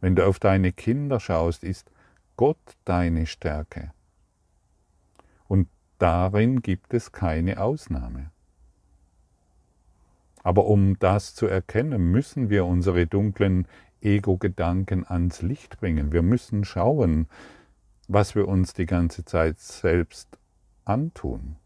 Wenn 0.00 0.16
du 0.16 0.26
auf 0.26 0.38
deine 0.38 0.72
Kinder 0.72 1.20
schaust, 1.20 1.64
ist 1.64 1.90
Gott 2.36 2.76
deine 2.84 3.26
Stärke. 3.26 3.92
Und 5.46 5.68
darin 5.98 6.60
gibt 6.60 6.92
es 6.92 7.12
keine 7.12 7.60
Ausnahme. 7.60 8.30
Aber 10.44 10.66
um 10.66 10.98
das 10.98 11.34
zu 11.34 11.46
erkennen, 11.46 12.10
müssen 12.12 12.50
wir 12.50 12.66
unsere 12.66 13.06
dunklen 13.06 13.66
Ego-Gedanken 14.02 15.04
ans 15.06 15.40
Licht 15.40 15.80
bringen. 15.80 16.12
Wir 16.12 16.22
müssen 16.22 16.64
schauen, 16.64 17.26
was 18.08 18.34
wir 18.34 18.46
uns 18.46 18.74
die 18.74 18.84
ganze 18.84 19.24
Zeit 19.24 19.58
selbst 19.58 20.38
antun 20.84 21.56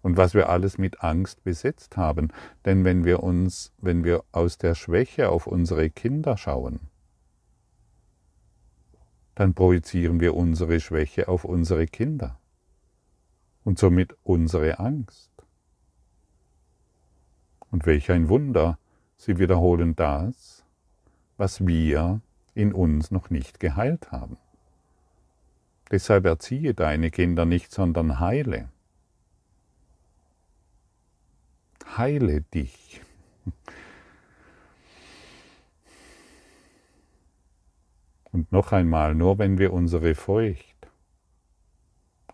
und 0.00 0.16
was 0.16 0.32
wir 0.32 0.48
alles 0.48 0.78
mit 0.78 1.02
Angst 1.02 1.44
besetzt 1.44 1.98
haben. 1.98 2.32
Denn 2.64 2.84
wenn 2.84 3.04
wir 3.04 3.22
uns, 3.22 3.74
wenn 3.76 4.02
wir 4.02 4.24
aus 4.32 4.56
der 4.56 4.74
Schwäche 4.74 5.28
auf 5.28 5.46
unsere 5.46 5.90
Kinder 5.90 6.38
schauen, 6.38 6.80
dann 9.34 9.52
projizieren 9.52 10.20
wir 10.20 10.34
unsere 10.34 10.80
Schwäche 10.80 11.28
auf 11.28 11.44
unsere 11.44 11.86
Kinder 11.86 12.40
und 13.62 13.78
somit 13.78 14.16
unsere 14.22 14.78
Angst. 14.78 15.29
Und 17.70 17.86
welch 17.86 18.10
ein 18.10 18.28
Wunder, 18.28 18.78
sie 19.16 19.38
wiederholen 19.38 19.94
das, 19.96 20.64
was 21.36 21.66
wir 21.66 22.20
in 22.54 22.72
uns 22.72 23.10
noch 23.10 23.30
nicht 23.30 23.60
geheilt 23.60 24.12
haben. 24.12 24.36
Deshalb 25.90 26.24
erziehe 26.24 26.74
deine 26.74 27.10
Kinder 27.10 27.44
nicht, 27.44 27.72
sondern 27.72 28.20
heile. 28.20 28.68
heile 31.96 32.42
dich. 32.42 33.00
Und 38.32 38.52
noch 38.52 38.72
einmal, 38.72 39.14
nur 39.14 39.38
wenn 39.38 39.58
wir 39.58 39.72
unsere 39.72 40.14
Furcht, 40.14 40.88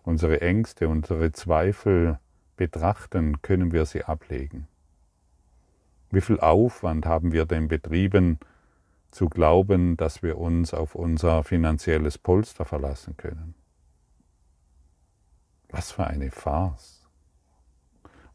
unsere 0.03 0.41
Ängste, 0.41 0.87
unsere 0.87 1.31
Zweifel 1.31 2.19
betrachten, 2.55 3.41
können 3.41 3.71
wir 3.71 3.85
sie 3.85 4.03
ablegen. 4.03 4.67
Wie 6.09 6.21
viel 6.21 6.39
Aufwand 6.39 7.05
haben 7.05 7.31
wir 7.31 7.45
denn 7.45 7.67
betrieben, 7.67 8.39
zu 9.11 9.29
glauben, 9.29 9.97
dass 9.97 10.23
wir 10.23 10.37
uns 10.37 10.73
auf 10.73 10.95
unser 10.95 11.43
finanzielles 11.43 12.17
Polster 12.17 12.65
verlassen 12.65 13.17
können? 13.17 13.55
Was 15.69 15.91
für 15.91 16.07
eine 16.07 16.31
Farce 16.31 16.97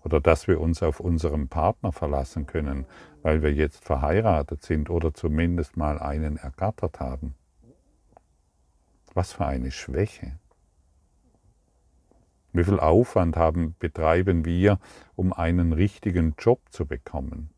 oder 0.05 0.21
dass 0.21 0.49
wir 0.49 0.61
uns 0.61 0.83
auf 0.83 1.01
unseren 1.01 1.49
Partner 1.49 1.93
verlassen 1.93 2.47
können, 2.47 2.87
weil 3.23 3.43
wir 3.43 3.53
jetzt 3.53 3.85
verheiratet 3.85 4.63
sind 4.63 4.91
oder 4.91 5.15
zumindest 5.15 5.77
mal 5.77 5.99
einen 5.99 6.37
ergattert 6.37 7.01
haben. 7.01 7.35
Was 9.15 9.33
für 9.33 9.47
eine 9.47 9.71
Schwäche. 9.71 10.39
Wie 12.53 12.65
viel 12.65 12.81
Aufwand 12.81 13.37
haben, 13.37 13.77
betreiben 13.79 14.45
wir, 14.45 14.79
um 15.15 15.33
einen 15.33 15.73
richtigen 15.73 16.35
Job 16.39 16.61
zu 16.71 16.87
bekommen? 16.87 17.51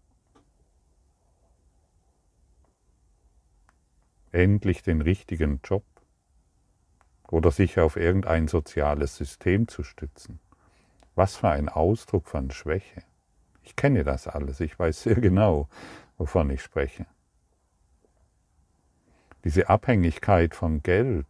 Endlich 4.34 4.82
den 4.82 5.00
richtigen 5.00 5.60
Job 5.64 5.84
oder 7.30 7.50
sich 7.50 7.78
auf 7.78 7.96
irgendein 7.96 8.48
soziales 8.48 9.16
System 9.16 9.68
zu 9.68 9.82
stützen. 9.82 10.40
Was 11.14 11.36
für 11.36 11.48
ein 11.48 11.68
Ausdruck 11.68 12.28
von 12.28 12.50
Schwäche. 12.50 13.02
Ich 13.62 13.76
kenne 13.76 14.04
das 14.04 14.26
alles, 14.26 14.60
ich 14.60 14.78
weiß 14.78 15.02
sehr 15.02 15.16
genau, 15.16 15.68
wovon 16.18 16.50
ich 16.50 16.62
spreche. 16.62 17.06
Diese 19.44 19.68
Abhängigkeit 19.68 20.54
vom 20.54 20.82
Geld 20.82 21.26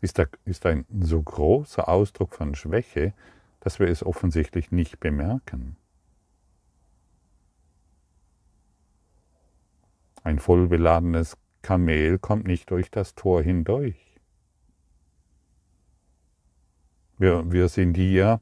ist, 0.00 0.18
ist 0.44 0.66
ein 0.66 0.86
so 1.00 1.22
großer 1.22 1.88
Ausdruck 1.88 2.34
von 2.34 2.54
Schwäche, 2.54 3.12
dass 3.60 3.78
wir 3.78 3.88
es 3.88 4.04
offensichtlich 4.04 4.70
nicht 4.72 5.00
bemerken. 5.00 5.76
Ein 10.26 10.40
vollbeladenes 10.40 11.36
Kamel 11.62 12.18
kommt 12.18 12.48
nicht 12.48 12.72
durch 12.72 12.90
das 12.90 13.14
Tor 13.14 13.44
hindurch. 13.44 13.94
Wir, 17.16 17.52
wir 17.52 17.68
sind 17.68 17.96
hier 17.96 18.40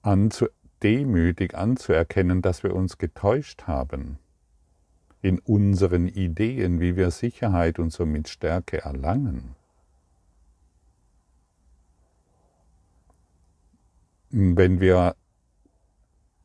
anzu, 0.00 0.46
demütig 0.82 1.54
anzuerkennen, 1.54 2.40
dass 2.40 2.62
wir 2.62 2.74
uns 2.74 2.96
getäuscht 2.96 3.64
haben 3.64 4.18
in 5.20 5.40
unseren 5.40 6.08
Ideen, 6.08 6.80
wie 6.80 6.96
wir 6.96 7.10
Sicherheit 7.10 7.78
und 7.78 7.92
somit 7.92 8.26
Stärke 8.30 8.80
erlangen. 8.80 9.56
Wenn 14.30 14.80
wir, 14.80 15.16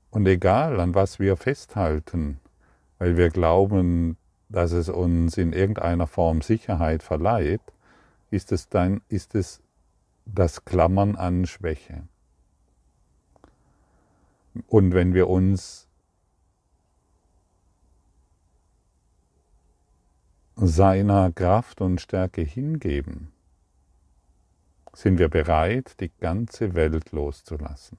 und 0.10 0.28
egal 0.28 0.82
an 0.82 0.96
was 0.96 1.18
wir 1.18 1.38
festhalten, 1.38 2.41
weil 3.02 3.18
wir 3.18 3.32
glauben, 3.32 4.16
dass 4.48 4.74
es 4.74 4.88
uns 4.88 5.36
in 5.36 5.54
irgendeiner 5.54 6.06
Form 6.06 6.44
Sicherheit 6.44 7.02
verleiht, 7.02 7.74
ist 8.30 8.52
es 8.52 8.70
dann, 8.70 9.02
ist 9.10 9.34
es 9.34 9.60
das 10.28 10.66
Klammern 10.66 11.16
an 11.16 11.48
Schwäche. 11.48 12.04
Und 14.68 14.94
wenn 14.94 15.16
wir 15.16 15.30
uns 15.30 15.88
seiner 20.56 21.32
Kraft 21.32 21.82
und 21.82 22.02
Stärke 22.02 22.44
hingeben, 22.44 23.32
sind 24.94 25.18
wir 25.18 25.30
bereit, 25.30 26.00
die 26.02 26.12
ganze 26.20 26.76
Welt 26.76 27.12
loszulassen, 27.12 27.98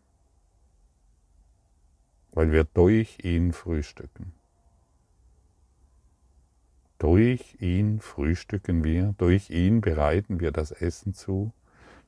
weil 2.30 2.52
wir 2.52 2.62
durch 2.62 3.18
ihn 3.24 3.52
frühstücken. 3.52 4.32
Durch 7.02 7.56
ihn 7.58 7.98
frühstücken 7.98 8.84
wir, 8.84 9.16
durch 9.18 9.50
ihn 9.50 9.80
bereiten 9.80 10.38
wir 10.38 10.52
das 10.52 10.70
Essen 10.70 11.14
zu, 11.14 11.52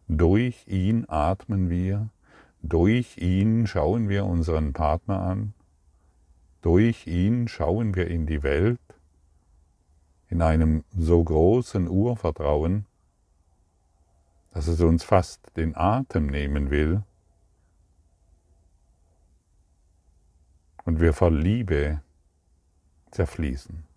durch 0.07 0.68
ihn 0.68 1.04
atmen 1.09 1.68
wir, 1.68 2.11
durch 2.62 3.18
ihn 3.18 3.66
schauen 3.66 4.09
wir 4.09 4.24
unseren 4.24 4.72
Partner 4.72 5.20
an, 5.20 5.52
durch 6.62 7.09
ihn 7.09 7.48
schauen 7.48 7.96
wir 7.96 8.07
in 8.07 8.26
die 8.26 8.44
Welt 8.44 8.78
in 10.28 10.42
einem 10.42 10.85
so 10.96 11.24
großen 11.24 11.88
Urvertrauen, 11.88 12.87
dass 14.52 14.68
es 14.68 14.80
uns 14.80 15.02
fast 15.02 15.57
den 15.57 15.74
Atem 15.74 16.26
nehmen 16.26 16.70
will 16.70 17.02
und 20.85 21.00
wir 21.00 21.12
vor 21.12 21.33
Liebe 21.33 22.00
zerfließen. 23.11 23.92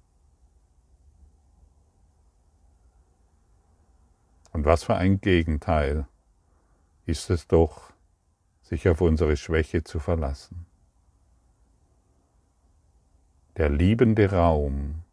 Und 4.58 4.66
was 4.66 4.84
für 4.84 4.96
ein 4.96 5.22
Gegenteil 5.22 6.08
ist 7.06 7.30
es 7.30 7.48
doch, 7.48 7.94
sich 8.64 8.90
auf 8.90 9.02
unsere 9.02 9.38
Schwäche 9.38 9.84
zu 9.84 10.00
verlassen. 10.00 10.66
Der 13.58 13.70
liebende 13.70 14.32
Raum 14.32 15.04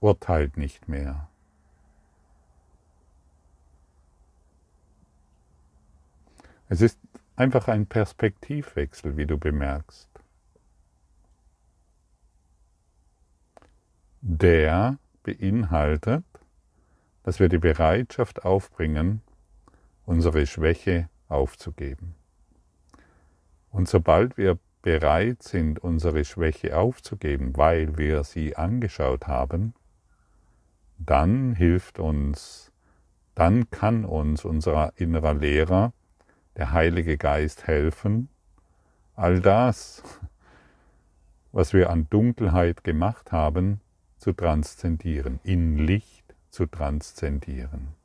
urteilt 0.00 0.58
nicht 0.58 0.86
mehr. 0.86 1.30
Es 6.68 6.82
ist 6.82 6.98
einfach 7.36 7.68
ein 7.68 7.86
Perspektivwechsel, 7.86 9.16
wie 9.16 9.24
du 9.24 9.38
bemerkst. 9.38 10.10
Der 14.20 14.98
beinhaltet 15.22 16.24
dass 17.24 17.40
wir 17.40 17.48
die 17.48 17.58
Bereitschaft 17.58 18.44
aufbringen, 18.44 19.22
unsere 20.06 20.46
Schwäche 20.46 21.08
aufzugeben. 21.28 22.14
Und 23.70 23.88
sobald 23.88 24.36
wir 24.36 24.58
bereit 24.82 25.42
sind, 25.42 25.78
unsere 25.82 26.24
Schwäche 26.24 26.76
aufzugeben, 26.76 27.56
weil 27.56 27.96
wir 27.98 28.22
sie 28.22 28.54
angeschaut 28.54 29.26
haben, 29.26 29.74
dann 30.98 31.54
hilft 31.54 31.98
uns, 31.98 32.70
dann 33.34 33.70
kann 33.70 34.04
uns 34.04 34.44
unser 34.44 34.92
innerer 34.96 35.34
Lehrer, 35.34 35.92
der 36.56 36.72
Heilige 36.72 37.16
Geist, 37.16 37.66
helfen, 37.66 38.28
all 39.16 39.40
das, 39.40 40.02
was 41.50 41.72
wir 41.72 41.88
an 41.88 42.06
Dunkelheit 42.10 42.84
gemacht 42.84 43.32
haben, 43.32 43.80
zu 44.18 44.32
transzendieren 44.32 45.40
in 45.42 45.78
Licht 45.78 46.13
zu 46.54 46.66
transzendieren. 46.66 47.96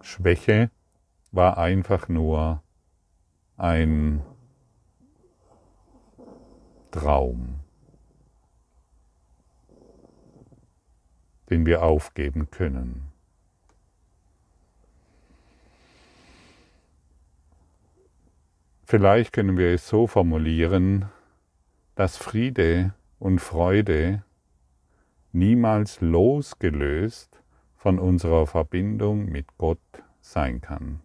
Schwäche 0.00 0.70
war 1.32 1.58
einfach 1.58 2.08
nur 2.08 2.62
ein 3.56 4.22
Traum, 6.92 7.58
den 11.50 11.66
wir 11.66 11.82
aufgeben 11.82 12.48
können. 12.52 13.10
Vielleicht 18.84 19.32
können 19.32 19.58
wir 19.58 19.74
es 19.74 19.88
so 19.88 20.06
formulieren, 20.06 21.10
dass 21.96 22.16
Friede 22.16 22.94
und 23.18 23.40
Freude 23.40 24.22
niemals 25.32 26.00
losgelöst 26.00 27.42
von 27.76 27.98
unserer 27.98 28.46
Verbindung 28.46 29.26
mit 29.26 29.56
Gott 29.58 29.78
sein 30.20 30.60
kann. 30.60 31.00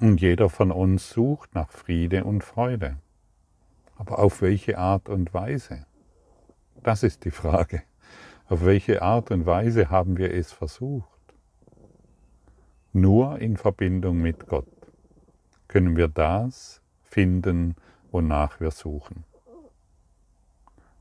Und 0.00 0.20
jeder 0.20 0.50
von 0.50 0.70
uns 0.70 1.10
sucht 1.10 1.54
nach 1.54 1.70
Friede 1.70 2.24
und 2.24 2.44
Freude. 2.44 2.98
Aber 3.96 4.18
auf 4.18 4.42
welche 4.42 4.76
Art 4.76 5.08
und 5.08 5.32
Weise? 5.32 5.86
Das 6.82 7.02
ist 7.02 7.24
die 7.24 7.30
Frage. 7.30 7.82
Auf 8.48 8.64
welche 8.64 9.02
Art 9.02 9.30
und 9.30 9.46
Weise 9.46 9.90
haben 9.90 10.18
wir 10.18 10.32
es 10.32 10.52
versucht? 10.52 11.08
Nur 12.92 13.38
in 13.40 13.56
Verbindung 13.56 14.20
mit 14.20 14.46
Gott 14.46 14.68
können 15.68 15.96
wir 15.96 16.08
das 16.08 16.80
finden, 17.02 17.74
wonach 18.10 18.60
wir 18.60 18.70
suchen. 18.70 19.25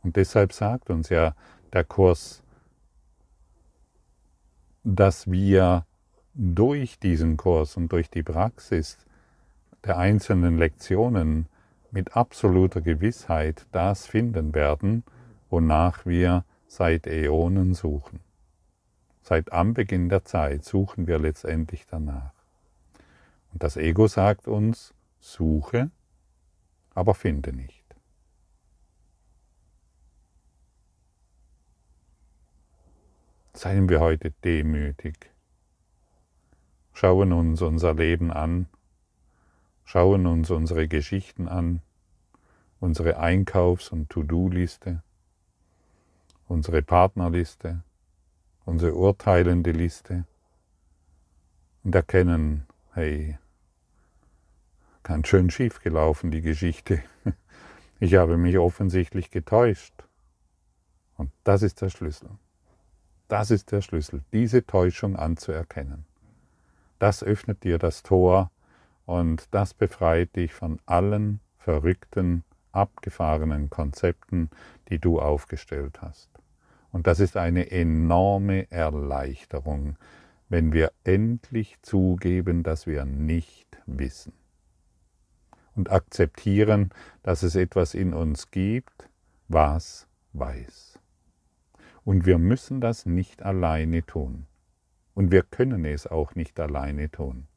Und 0.06 0.18
deshalb 0.18 0.54
sagt 0.54 0.92
uns 0.92 1.10
ja 1.10 1.34
der 1.74 1.84
Kurs, 1.84 2.44
dass 4.84 5.32
wir 5.32 5.88
durch 6.36 7.00
diesen 7.00 7.38
Kurs 7.38 7.76
und 7.76 7.92
durch 7.92 8.12
die 8.12 8.22
Praxis 8.22 9.00
der 9.84 9.98
einzelnen 9.98 10.60
Lektionen 10.60 11.48
mit 11.90 12.16
absoluter 12.16 12.82
Gewissheit 12.82 13.66
das 13.72 14.06
finden 14.06 14.54
werden, 14.54 15.04
wonach 15.50 16.06
wir 16.06 16.46
seit 16.68 17.08
Äonen 17.08 17.74
suchen. 17.74 18.20
Seit 19.24 19.52
Anbeginn 19.52 20.10
der 20.10 20.24
Zeit 20.24 20.66
suchen 20.66 21.08
wir 21.08 21.18
letztendlich 21.18 21.88
danach. 21.90 22.34
Und 23.52 23.64
das 23.64 23.76
Ego 23.76 24.06
sagt 24.06 24.48
uns, 24.48 24.94
suche, 25.20 25.90
aber 26.94 27.16
finde 27.16 27.54
nicht. 27.54 27.75
Seien 33.56 33.88
wir 33.88 34.02
heute 34.02 34.32
demütig. 34.44 35.32
Schauen 36.92 37.32
uns 37.32 37.62
unser 37.62 37.94
Leben 37.94 38.30
an, 38.30 38.68
schauen 39.86 40.28
uns 40.28 40.50
unsere 40.50 40.90
Geschichten 40.90 41.48
an, 41.48 41.82
unsere 42.82 43.18
Einkaufs- 43.18 43.94
und 43.94 44.10
To-Do-Liste, 44.10 45.04
unsere 46.50 46.82
Partnerliste, 46.82 47.82
unsere 48.66 48.94
urteilende 48.94 49.72
Liste 49.72 50.26
und 51.86 51.96
erkennen, 51.96 52.68
hey, 52.92 53.38
ganz 55.04 55.30
schön 55.30 55.50
schief 55.50 55.82
gelaufen, 55.82 56.30
die 56.30 56.42
Geschichte. 56.42 57.02
Ich 58.02 58.16
habe 58.16 58.36
mich 58.36 58.58
offensichtlich 58.58 59.32
getäuscht. 59.32 60.04
Und 61.16 61.32
das 61.46 61.62
ist 61.62 61.82
der 61.82 61.90
Schlüssel. 61.90 62.30
Das 63.28 63.50
ist 63.50 63.72
der 63.72 63.82
Schlüssel, 63.82 64.24
diese 64.34 64.66
Täuschung 64.66 65.16
anzuerkennen. 65.16 66.06
Das 67.00 67.24
öffnet 67.24 67.64
dir 67.64 67.80
das 67.80 68.04
Tor 68.04 68.52
und 69.06 69.48
das 69.52 69.74
befreit 69.74 70.36
dich 70.36 70.54
von 70.54 70.80
allen 70.86 71.40
verrückten, 71.58 72.44
abgefahrenen 72.72 73.70
Konzepten, 73.70 74.50
die 74.90 75.00
du 75.00 75.20
aufgestellt 75.20 76.02
hast. 76.02 76.30
Und 76.92 77.08
das 77.08 77.20
ist 77.20 77.36
eine 77.36 77.72
enorme 77.72 78.72
Erleichterung, 78.72 79.98
wenn 80.50 80.72
wir 80.72 80.92
endlich 81.04 81.82
zugeben, 81.82 82.64
dass 82.64 82.86
wir 82.86 83.06
nicht 83.06 83.82
wissen. 83.86 84.34
Und 85.76 85.92
akzeptieren, 85.92 86.92
dass 87.24 87.44
es 87.44 87.56
etwas 87.56 87.96
in 87.96 88.14
uns 88.14 88.52
gibt, 88.52 89.10
was 89.48 90.08
weiß. 90.34 90.85
Und 92.06 92.26
wir 92.26 92.38
müssen 92.38 92.80
das 92.80 93.06
nicht 93.06 93.44
alleine 93.44 94.06
tun. 94.06 94.46
Und 95.16 95.32
wir 95.32 95.44
können 95.44 95.84
es 95.86 96.08
auch 96.08 96.36
nicht 96.36 96.60
alleine 96.60 97.10
tun. 97.10 97.48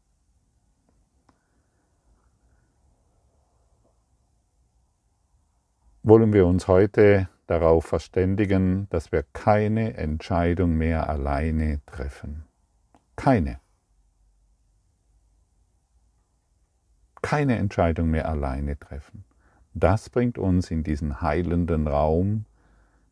Wollen 6.02 6.32
wir 6.32 6.46
uns 6.46 6.66
heute 6.66 7.28
darauf 7.46 7.84
verständigen, 7.84 8.88
dass 8.88 9.12
wir 9.12 9.24
keine 9.34 9.94
Entscheidung 9.94 10.76
mehr 10.78 11.10
alleine 11.10 11.80
treffen. 11.84 12.44
Keine. 13.16 13.60
Keine 17.20 17.58
Entscheidung 17.58 18.10
mehr 18.10 18.28
alleine 18.28 18.78
treffen. 18.78 19.24
Das 19.74 20.08
bringt 20.08 20.38
uns 20.38 20.70
in 20.70 20.84
diesen 20.84 21.20
heilenden 21.20 21.86
Raum, 21.86 22.46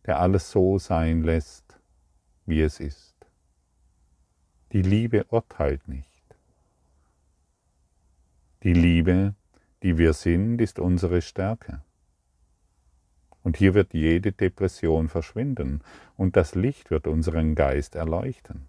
der 0.07 0.21
alles 0.21 0.51
so 0.51 0.79
sein 0.79 1.23
lässt, 1.23 1.79
wie 2.47 2.63
es 2.63 2.81
ist. 2.81 3.15
Die 4.73 4.83
Liebe 4.83 5.25
urteilt 5.31 5.89
nicht. 5.89 6.23
Die 8.63 8.73
Liebe, 8.73 9.35
die 9.83 9.99
wir 9.99 10.13
sind, 10.13 10.61
ist 10.61 10.79
unsere 10.79 11.23
Stärke. 11.23 11.83
Und 13.43 13.57
hier 13.57 13.75
wird 13.75 13.95
jede 13.95 14.33
Depression 14.33 15.09
verschwinden 15.09 15.83
und 16.17 16.37
das 16.37 16.57
Licht 16.57 16.91
wird 16.91 17.07
unseren 17.07 17.55
Geist 17.55 17.95
erleuchten. 17.95 18.67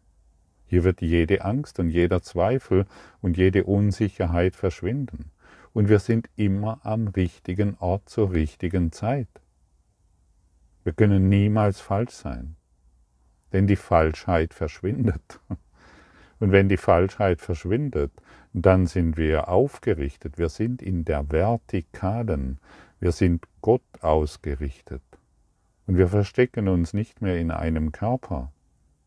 Hier 0.67 0.84
wird 0.84 1.02
jede 1.02 1.43
Angst 1.43 1.80
und 1.80 1.89
jeder 1.89 2.21
Zweifel 2.21 2.86
und 3.21 3.38
jede 3.38 3.63
Unsicherheit 3.63 4.56
verschwinden. 4.56 5.32
Und 5.73 5.89
wir 5.89 6.00
sind 6.00 6.30
immer 6.36 6.80
am 6.84 7.08
richtigen 7.08 7.76
Ort 7.80 8.10
zur 8.10 8.32
richtigen 8.34 8.91
Zeit. 8.91 9.30
Wir 10.88 10.93
können 10.93 11.28
niemals 11.28 11.82
falsch 11.82 12.13
sein, 12.13 12.56
denn 13.52 13.67
die 13.67 13.76
Falschheit 13.76 14.54
verschwindet. 14.54 15.41
Und 16.39 16.54
wenn 16.54 16.69
die 16.69 16.78
Falschheit 16.78 17.41
verschwindet, 17.41 18.13
dann 18.54 18.88
sind 18.88 19.17
wir 19.17 19.50
aufgerichtet. 19.50 20.38
Wir 20.38 20.47
sind 20.47 20.82
in 20.82 21.04
der 21.04 21.30
Vertikalen. 21.30 22.62
Wir 23.02 23.12
sind 23.12 23.43
Gott 23.60 23.84
ausgerichtet. 24.00 25.04
Und 25.88 25.97
wir 25.97 26.08
verstecken 26.08 26.69
uns 26.69 26.93
nicht 26.93 27.21
mehr 27.21 27.38
in 27.38 27.52
einem 27.52 27.91
Körper 27.91 28.54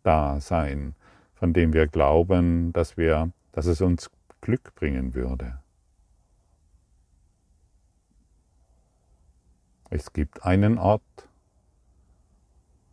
Dasein, 0.02 0.94
von 1.32 1.54
dem 1.54 1.72
wir 1.72 1.86
glauben, 1.86 2.74
dass, 2.74 2.98
wir, 2.98 3.32
dass 3.52 3.64
es 3.64 3.80
uns 3.80 4.10
Glück 4.42 4.74
bringen 4.74 5.14
würde. 5.14 5.60
Es 9.88 10.12
gibt 10.12 10.44
einen 10.44 10.76
Ort, 10.76 11.29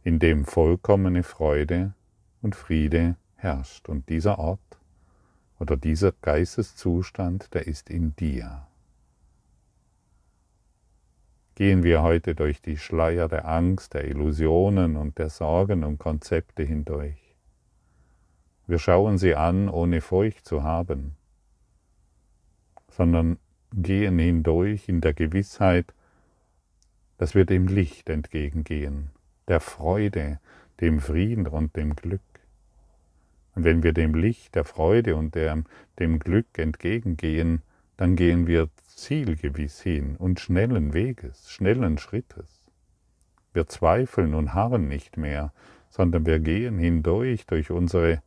in 0.07 0.19
dem 0.19 0.45
vollkommene 0.45 1.21
Freude 1.21 1.93
und 2.41 2.55
Friede 2.55 3.17
herrscht. 3.35 3.89
Und 3.89 4.07
dieser 4.07 4.39
Ort 4.39 4.79
oder 5.59 5.75
dieser 5.75 6.13
Geisteszustand, 6.21 7.53
der 7.53 7.67
ist 7.67 7.89
in 7.89 8.15
dir 8.15 8.65
gehen 11.55 11.81
wir 11.81 12.03
heute 12.03 12.35
durch 12.35 12.61
die 12.61 12.77
Schleier 12.77 13.27
der 13.27 13.47
Angst, 13.47 13.95
der 13.95 14.07
Illusionen 14.07 14.95
und 14.95 15.17
der 15.17 15.29
Sorgen 15.29 15.83
und 15.83 15.97
Konzepte 15.97 16.61
hindurch. 16.61 17.35
Wir 18.67 18.77
schauen 18.77 19.17
sie 19.17 19.33
an, 19.33 19.67
ohne 19.67 20.01
Furcht 20.01 20.45
zu 20.45 20.61
haben, 20.61 21.17
sondern 22.91 23.39
gehen 23.73 24.19
hindurch 24.19 24.87
in 24.87 25.01
der 25.01 25.15
Gewissheit, 25.15 25.95
dass 27.17 27.33
wir 27.33 27.45
dem 27.45 27.67
Licht 27.67 28.07
entgegengehen, 28.07 29.09
der 29.47 29.59
Freude, 29.59 30.39
dem 30.81 30.99
Frieden 30.99 31.47
und 31.47 31.75
dem 31.75 31.95
Glück. 31.95 32.21
Und 33.55 33.63
wenn 33.63 33.81
wir 33.81 33.93
dem 33.93 34.13
Licht, 34.13 34.55
der 34.55 34.65
Freude 34.65 35.15
und 35.15 35.35
dem, 35.35 35.65
dem 35.99 36.19
Glück 36.19 36.57
entgegengehen, 36.57 37.63
dann 37.95 38.15
gehen 38.15 38.45
wir 38.45 38.69
zielgewiss 38.85 39.81
hin 39.81 40.15
und 40.17 40.39
schnellen 40.39 40.93
Weges, 40.93 41.51
schnellen 41.51 41.97
Schrittes. 41.97 42.61
Wir 43.53 43.67
zweifeln 43.67 44.35
und 44.35 44.53
harren 44.53 44.87
nicht 44.87 45.17
mehr, 45.17 45.51
sondern 45.89 46.25
wir 46.25 46.39
gehen 46.39 46.77
hindurch 46.77 47.47
durch 47.47 47.71
unsere 47.71 48.21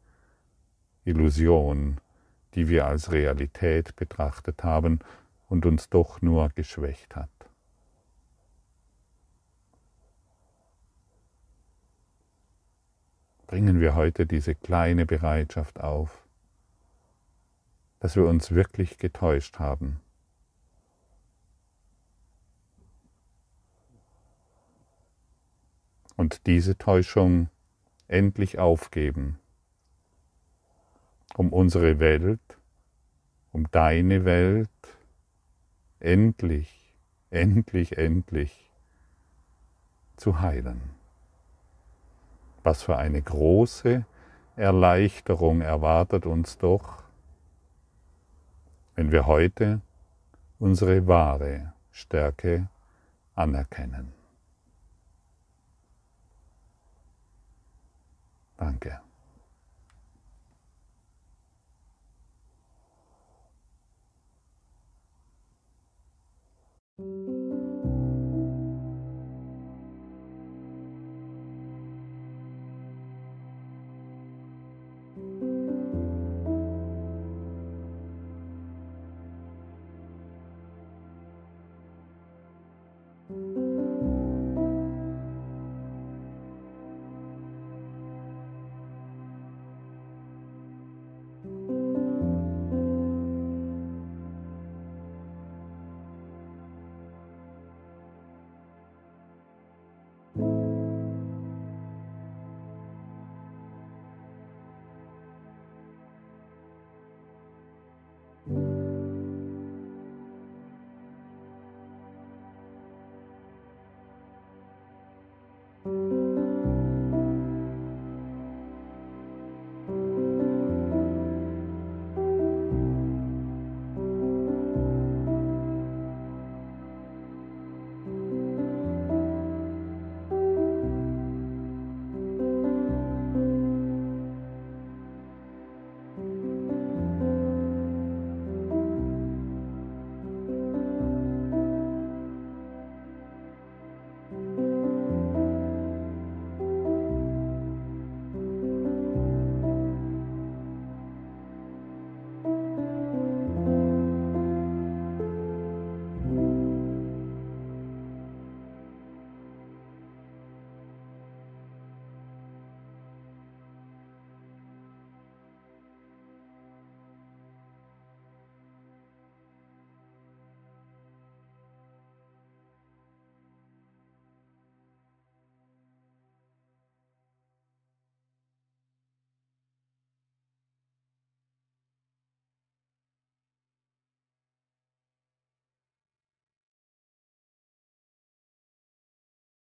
Illusion, 1.05 1.99
die 2.55 2.69
wir 2.69 2.87
als 2.87 3.13
Realität 3.13 3.95
betrachtet 3.95 4.65
haben 4.65 4.99
und 5.49 5.67
uns 5.67 5.89
doch 5.89 6.21
nur 6.21 6.49
geschwächt 6.49 7.15
hat. 7.15 7.31
Bringen 13.51 13.81
wir 13.81 13.97
heute 13.97 14.27
diese 14.27 14.55
kleine 14.55 15.07
Bereitschaft 15.07 15.81
auf, 15.81 16.25
dass 17.99 18.15
wir 18.15 18.25
uns 18.27 18.53
wirklich 18.53 18.97
getäuscht 18.97 19.59
haben 19.59 20.01
und 26.15 26.47
diese 26.47 26.79
Täuschung 26.79 27.51
endlich 28.07 28.61
aufgeben, 28.61 29.41
um 31.35 31.53
unsere 31.53 31.99
Welt, 31.99 32.57
um 33.51 33.69
deine 33.73 34.25
Welt 34.25 34.71
endlich, 35.99 36.95
endlich, 37.31 37.99
endlich 37.99 38.71
zu 40.17 40.39
heilen. 40.39 41.00
Was 42.63 42.83
für 42.83 42.97
eine 42.97 43.23
große 43.23 44.05
Erleichterung 44.57 45.63
erwartet 45.63 46.27
uns 46.27 46.59
doch, 46.59 47.03
wenn 48.95 49.11
wir 49.11 49.27
heute 49.27 49.81
unsere 50.59 51.07
wahre 51.07 51.73
Stärke 51.91 52.69
anerkennen. 53.35 54.13
Danke. 58.59 59.01